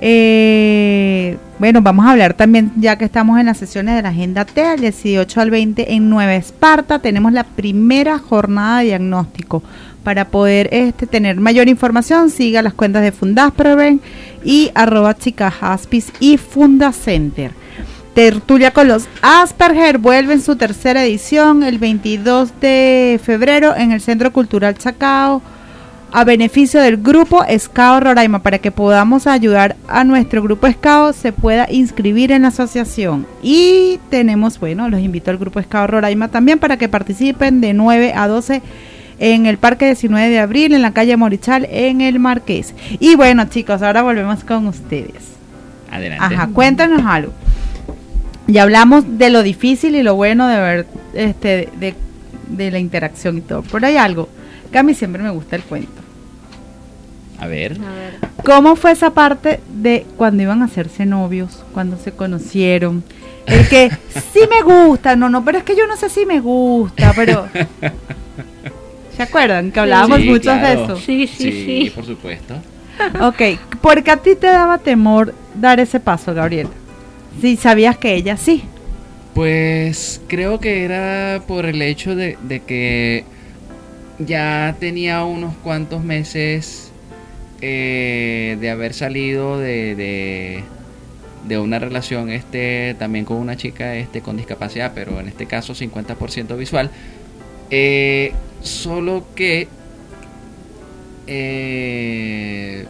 Eh, 0.00 1.38
bueno, 1.58 1.80
vamos 1.80 2.06
a 2.06 2.12
hablar 2.12 2.34
también, 2.34 2.70
ya 2.76 2.96
que 2.98 3.06
estamos 3.06 3.40
en 3.40 3.46
las 3.46 3.56
sesiones 3.56 3.96
de 3.96 4.02
la 4.02 4.10
Agenda 4.10 4.44
T, 4.44 4.60
del 4.60 4.80
18 4.80 5.40
al 5.40 5.50
20 5.50 5.94
en 5.94 6.10
Nueva 6.10 6.34
Esparta, 6.34 6.98
tenemos 6.98 7.32
la 7.32 7.44
primera 7.44 8.18
jornada 8.18 8.80
de 8.80 8.86
diagnóstico. 8.86 9.62
Para 10.04 10.28
poder 10.28 10.68
este, 10.70 11.06
tener 11.06 11.40
mayor 11.40 11.68
información, 11.68 12.30
siga 12.30 12.62
las 12.62 12.74
cuentas 12.74 13.02
de 13.02 13.10
Fundasperven 13.10 14.00
y 14.44 14.70
arroba 14.74 15.16
chicajaspis 15.16 16.12
y 16.20 16.36
Fundacenter. 16.36 17.52
Tertulia 18.14 18.70
con 18.70 18.88
los 18.88 19.08
Asperger 19.20 19.98
vuelve 19.98 20.34
en 20.34 20.40
su 20.40 20.56
tercera 20.56 21.04
edición 21.04 21.62
el 21.62 21.78
22 21.78 22.60
de 22.60 23.20
febrero 23.22 23.74
en 23.76 23.92
el 23.92 24.00
Centro 24.00 24.32
Cultural 24.32 24.78
Chacao 24.78 25.42
a 26.12 26.24
beneficio 26.24 26.80
del 26.80 26.96
grupo 26.96 27.44
Escao 27.44 28.00
Roraima 28.00 28.42
para 28.42 28.58
que 28.58 28.70
podamos 28.70 29.26
ayudar 29.26 29.76
a 29.88 30.04
nuestro 30.04 30.42
grupo 30.42 30.66
Escao 30.66 31.12
se 31.12 31.32
pueda 31.32 31.66
inscribir 31.70 32.32
en 32.32 32.42
la 32.42 32.48
asociación. 32.48 33.26
Y 33.42 33.98
tenemos 34.10 34.58
bueno 34.58 34.88
los 34.88 35.00
invito 35.00 35.30
al 35.30 35.38
grupo 35.38 35.60
Escao 35.60 35.86
Roraima 35.86 36.28
también 36.28 36.58
para 36.58 36.76
que 36.76 36.88
participen 36.88 37.60
de 37.60 37.74
9 37.74 38.12
a 38.14 38.28
12 38.28 38.62
en 39.18 39.46
el 39.46 39.58
Parque 39.58 39.86
19 39.86 40.28
de 40.28 40.38
Abril 40.38 40.74
en 40.74 40.82
la 40.82 40.92
calle 40.92 41.16
Morichal 41.16 41.66
en 41.70 42.00
el 42.00 42.18
Marqués. 42.18 42.74
Y 43.00 43.16
bueno 43.16 43.44
chicos 43.46 43.82
ahora 43.82 44.02
volvemos 44.02 44.44
con 44.44 44.66
ustedes. 44.66 45.36
Adelante. 45.90 46.24
Ajá 46.24 46.48
cuéntanos 46.48 47.02
algo. 47.04 47.32
Ya 48.46 48.62
hablamos 48.62 49.18
de 49.18 49.30
lo 49.30 49.42
difícil 49.42 49.96
y 49.96 50.02
lo 50.02 50.14
bueno 50.14 50.46
de 50.46 50.56
ver, 50.56 50.86
este, 51.14 51.68
de, 51.78 52.70
la 52.70 52.78
interacción 52.78 53.38
y 53.38 53.40
todo. 53.40 53.62
Pero 53.70 53.86
hay 53.86 53.96
algo 53.96 54.28
que 54.76 54.80
a 54.80 54.82
mí 54.82 54.92
siempre 54.92 55.22
me 55.22 55.30
gusta 55.30 55.56
el 55.56 55.62
cuento. 55.62 56.02
A 57.40 57.46
ver. 57.46 57.78
¿Cómo 58.44 58.76
fue 58.76 58.92
esa 58.92 59.14
parte 59.14 59.58
de 59.72 60.04
cuando 60.18 60.42
iban 60.42 60.60
a 60.60 60.66
hacerse 60.66 61.06
novios, 61.06 61.64
cuando 61.72 61.96
se 61.96 62.12
conocieron? 62.12 63.02
El 63.46 63.66
que 63.70 63.90
sí 64.34 64.40
me 64.50 64.60
gusta, 64.60 65.16
no, 65.16 65.30
no, 65.30 65.42
pero 65.46 65.56
es 65.56 65.64
que 65.64 65.74
yo 65.74 65.86
no 65.86 65.96
sé 65.96 66.10
si 66.10 66.26
me 66.26 66.40
gusta, 66.40 67.14
pero... 67.16 67.48
¿Se 69.16 69.22
acuerdan 69.22 69.72
que 69.72 69.80
hablábamos 69.80 70.20
mucho 70.20 70.52
de 70.54 70.74
eso? 70.74 70.96
Sí, 70.98 71.26
sí, 71.26 71.50
sí, 71.50 71.84
sí. 71.84 71.92
por 71.94 72.04
supuesto. 72.04 72.56
Ok, 73.22 73.58
¿por 73.80 74.02
qué 74.02 74.10
a 74.10 74.18
ti 74.18 74.34
te 74.34 74.48
daba 74.48 74.76
temor 74.76 75.32
dar 75.54 75.80
ese 75.80 76.00
paso, 76.00 76.34
Gabriela? 76.34 76.68
Si 77.40 77.56
sabías 77.56 77.96
que 77.96 78.14
ella 78.14 78.36
sí. 78.36 78.62
Pues 79.32 80.20
creo 80.28 80.60
que 80.60 80.84
era 80.84 81.42
por 81.46 81.64
el 81.64 81.80
hecho 81.80 82.14
de, 82.14 82.36
que 82.66 83.24
ya 84.18 84.76
tenía 84.80 85.24
unos 85.24 85.54
cuantos 85.56 86.02
meses 86.02 86.90
eh, 87.60 88.56
de 88.60 88.70
haber 88.70 88.94
salido 88.94 89.58
de, 89.58 90.62
de, 91.46 91.58
una 91.58 91.78
relación 91.78 92.30
este 92.30 92.94
también 92.98 93.24
con 93.24 93.36
una 93.38 93.56
chica 93.56 93.94
este 93.96 94.20
con 94.20 94.36
discapacidad, 94.36 94.92
pero 94.94 95.20
en 95.20 95.28
este 95.28 95.46
caso 95.46 95.74
50% 95.74 96.56
visual. 96.56 96.90
Eh, 97.70 98.32
solo 98.62 99.26
que 99.34 99.68
eh, 101.26 102.86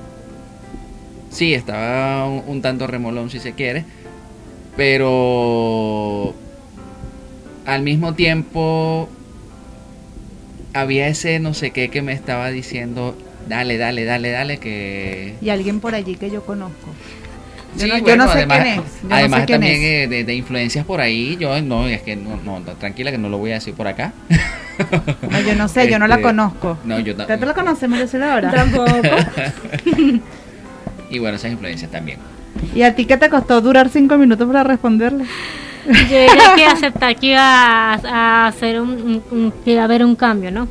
sí, 1.30 1.54
estaba 1.54 2.26
un 2.26 2.60
tanto 2.62 2.86
remolón 2.86 3.30
si 3.30 3.38
se 3.38 3.52
quiere 3.52 3.84
pero 4.76 6.34
al 7.64 7.82
mismo 7.82 8.14
tiempo 8.14 9.08
había 10.80 11.08
ese 11.08 11.38
no 11.38 11.54
sé 11.54 11.70
qué 11.70 11.88
que 11.88 12.02
me 12.02 12.12
estaba 12.12 12.50
diciendo, 12.50 13.16
dale, 13.48 13.78
dale, 13.78 14.04
dale, 14.04 14.30
dale, 14.30 14.58
que... 14.58 15.34
Y 15.40 15.48
alguien 15.50 15.80
por 15.80 15.94
allí 15.94 16.16
que 16.16 16.30
yo 16.30 16.44
conozco. 16.44 16.88
Yo, 17.76 17.88
no, 18.16 18.32
sé 18.32 18.46
quién 18.46 18.66
es. 18.66 18.80
además 19.10 19.44
también 19.44 19.82
eh, 19.82 20.24
de, 20.24 20.34
influencias 20.34 20.86
por 20.86 21.00
ahí, 21.02 21.36
yo 21.38 21.60
no, 21.60 21.86
es 21.86 22.00
que 22.00 22.16
no, 22.16 22.40
no, 22.42 22.62
tranquila 22.78 23.10
que 23.10 23.18
no 23.18 23.28
lo 23.28 23.36
voy 23.36 23.50
a 23.50 23.54
decir 23.54 23.74
por 23.74 23.86
acá. 23.86 24.14
yo 25.46 25.54
no 25.54 25.68
sé, 25.68 25.90
yo 25.90 25.98
no 25.98 26.06
la 26.06 26.14
este, 26.14 26.22
conozco. 26.24 26.78
No, 26.84 26.98
yo 27.00 27.14
¿Te 27.14 27.36
la 27.36 27.52
conoces, 27.54 28.14
ahora? 28.14 28.50
Tampoco. 28.50 28.90
y 31.10 31.18
bueno, 31.18 31.36
esas 31.36 31.52
influencias 31.52 31.90
también. 31.90 32.18
¿Y 32.74 32.82
a 32.82 32.94
ti 32.94 33.04
qué 33.04 33.18
te 33.18 33.28
costó 33.28 33.60
durar 33.60 33.90
cinco 33.90 34.16
minutos 34.16 34.46
para 34.46 34.64
responderle? 34.64 35.24
Yo 35.86 36.18
diría 36.18 36.54
que 36.56 36.66
aceptar 36.66 37.16
que 37.16 37.26
iba 37.28 37.94
a, 37.94 38.46
hacer 38.46 38.80
un, 38.80 39.52
que 39.64 39.72
iba 39.72 39.82
a 39.82 39.84
haber 39.84 40.04
un 40.04 40.16
cambio, 40.16 40.50
¿no? 40.50 40.68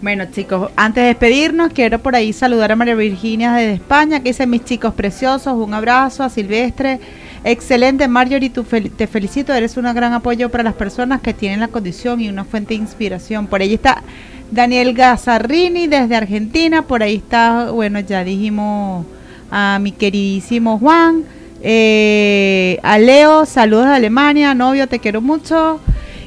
Bueno 0.00 0.24
chicos, 0.32 0.70
antes 0.74 1.02
de 1.02 1.08
despedirnos, 1.08 1.72
quiero 1.72 2.00
por 2.00 2.16
ahí 2.16 2.32
saludar 2.32 2.72
a 2.72 2.76
María 2.76 2.96
Virginia 2.96 3.52
desde 3.52 3.74
España, 3.74 4.18
que 4.18 4.30
dice 4.30 4.48
mis 4.48 4.64
chicos 4.64 4.94
preciosos, 4.94 5.54
un 5.54 5.72
abrazo 5.74 6.24
a 6.24 6.28
Silvestre. 6.28 6.98
Excelente 7.44 8.08
Marjorie, 8.08 8.50
te 8.50 9.06
felicito, 9.06 9.52
eres 9.52 9.76
un 9.76 9.84
gran 9.94 10.12
apoyo 10.12 10.48
para 10.48 10.64
las 10.64 10.74
personas 10.74 11.20
que 11.20 11.34
tienen 11.34 11.60
la 11.60 11.68
condición 11.68 12.20
y 12.20 12.28
una 12.28 12.44
fuente 12.44 12.74
de 12.74 12.80
inspiración. 12.80 13.46
Por 13.46 13.60
ahí 13.60 13.74
está 13.74 14.02
Daniel 14.50 14.92
Gazzarrini 14.92 15.86
desde 15.86 16.16
Argentina, 16.16 16.82
por 16.82 17.04
ahí 17.04 17.16
está, 17.16 17.70
bueno, 17.70 18.00
ya 18.00 18.24
dijimos 18.24 19.06
a 19.52 19.78
mi 19.80 19.92
queridísimo 19.92 20.78
Juan, 20.78 21.24
eh, 21.62 22.78
a 22.82 22.98
Leo, 22.98 23.46
saludos 23.46 23.86
de 23.86 23.94
Alemania, 23.94 24.54
novio, 24.54 24.88
te 24.88 24.98
quiero 24.98 25.20
mucho. 25.20 25.80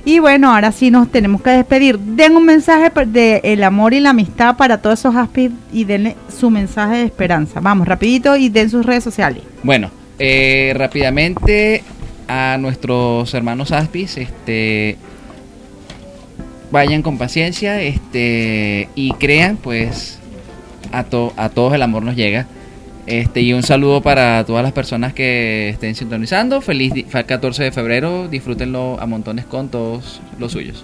Y 0.05 0.19
bueno, 0.19 0.53
ahora 0.53 0.71
sí 0.71 0.91
nos 0.91 1.11
tenemos 1.11 1.41
que 1.41 1.49
despedir. 1.49 1.97
Den 1.97 2.37
un 2.37 2.45
mensaje 2.45 2.91
de 3.07 3.41
el 3.43 3.63
amor 3.63 3.93
y 3.93 3.99
la 3.99 4.11
amistad 4.11 4.55
para 4.55 4.79
todos 4.79 4.99
esos 4.99 5.15
aspis 5.15 5.51
y 5.73 5.83
denle 5.83 6.15
su 6.29 6.51
mensaje 6.51 6.97
de 6.97 7.03
esperanza. 7.05 7.59
Vamos, 7.59 7.87
rapidito 7.87 8.35
y 8.35 8.49
den 8.49 8.69
sus 8.69 8.85
redes 8.85 9.03
sociales. 9.03 9.41
Bueno, 9.63 9.89
eh, 10.19 10.73
rápidamente 10.75 11.83
a 12.27 12.57
nuestros 12.59 13.33
hermanos 13.33 13.71
aspis, 13.71 14.17
este 14.17 14.97
vayan 16.71 17.01
con 17.01 17.17
paciencia, 17.17 17.81
este 17.81 18.89
y 18.95 19.11
crean, 19.13 19.57
pues 19.57 20.19
a, 20.91 20.99
a 20.99 21.49
todos 21.49 21.73
el 21.73 21.81
amor 21.81 22.03
nos 22.03 22.15
llega. 22.15 22.45
Este, 23.05 23.41
y 23.41 23.53
un 23.53 23.61
saludo 23.63 24.01
para 24.01 24.43
todas 24.45 24.63
las 24.63 24.71
personas 24.71 25.13
que 25.13 25.69
estén 25.69 25.93
sintonizando. 25.95 26.61
Feliz 26.61 26.93
14 27.11 27.63
de 27.63 27.71
febrero, 27.71 28.27
disfrútenlo 28.27 28.99
a 28.99 29.05
montones 29.05 29.45
con 29.45 29.69
todos 29.69 30.21
los 30.39 30.51
suyos. 30.51 30.83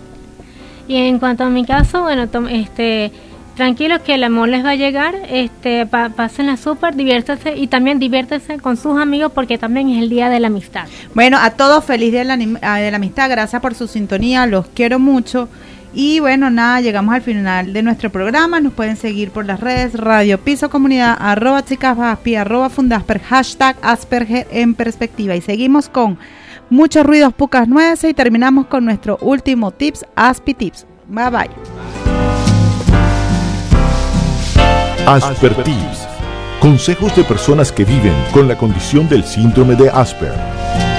Y 0.88 0.98
en 0.98 1.20
cuanto 1.20 1.44
a 1.44 1.50
mi 1.50 1.66
caso, 1.66 2.02
bueno, 2.04 2.28
tom- 2.28 2.48
este, 2.48 3.12
tranquilos 3.56 4.02
que 4.02 4.16
el 4.16 4.24
amor 4.24 4.50
les 4.50 4.64
va 4.64 4.72
a 4.72 4.76
llegar, 4.76 5.16
este, 5.30 5.86
pa 5.86 6.10
pásenla 6.10 6.58
súper, 6.58 6.96
diviértanse 6.96 7.56
y 7.58 7.68
también 7.68 7.98
diviértanse 7.98 8.58
con 8.60 8.78
sus 8.78 9.00
amigos 9.00 9.32
porque 9.34 9.58
también 9.58 9.90
es 9.90 10.02
el 10.02 10.10
día 10.10 10.30
de 10.30 10.40
la 10.40 10.48
amistad. 10.48 10.86
Bueno, 11.16 11.38
a 11.40 11.52
todos 11.52 11.84
feliz 11.86 12.12
de 12.14 12.24
la, 12.24 12.38
de 12.38 12.92
la 12.92 12.98
amistad, 12.98 13.30
gracias 13.30 13.62
por 13.62 13.74
su 13.74 13.88
sintonía, 13.88 14.46
los 14.46 14.68
quiero 14.68 15.00
mucho. 15.00 15.48
Y 15.94 16.22
bueno, 16.22 16.50
nada, 16.50 16.80
llegamos 16.80 17.14
al 17.14 17.22
final 17.22 17.74
de 17.74 17.84
nuestro 17.84 18.10
programa. 18.10 18.60
Nos 18.62 18.74
pueden 18.74 18.96
seguir 18.96 19.32
por 19.32 19.46
las 19.46 19.60
redes 19.60 19.94
Radio 19.94 20.38
Piso 20.40 20.70
Comunidad, 20.70 21.18
arroba 21.20 21.66
chicas 21.66 21.98
Baspi, 21.98 22.36
arroba 22.36 22.70
Fundasper, 22.70 23.20
hashtag 23.20 23.76
Asperger 23.82 24.48
en 24.52 24.74
perspectiva. 24.74 25.36
Y 25.36 25.42
seguimos 25.42 25.90
con 25.90 26.18
muchos 26.70 27.06
ruidos, 27.06 27.34
pocas 27.34 27.68
nueces 27.68 28.12
y 28.12 28.14
terminamos 28.14 28.68
con 28.68 28.86
nuestro 28.86 29.18
último 29.22 29.72
tips, 29.72 30.06
Aspi 30.16 30.54
Tips. 30.54 30.86
Bye 31.08 31.30
bye. 31.30 31.50
Asper 35.06 35.56
Tips. 35.64 36.08
Consejos 36.62 37.14
de 37.16 37.24
personas 37.24 37.72
que 37.72 37.84
viven 37.84 38.14
con 38.32 38.48
la 38.48 38.58
condición 38.58 39.10
del 39.10 39.24
síndrome 39.24 39.76
de 39.76 39.90
Asper. 39.90 40.91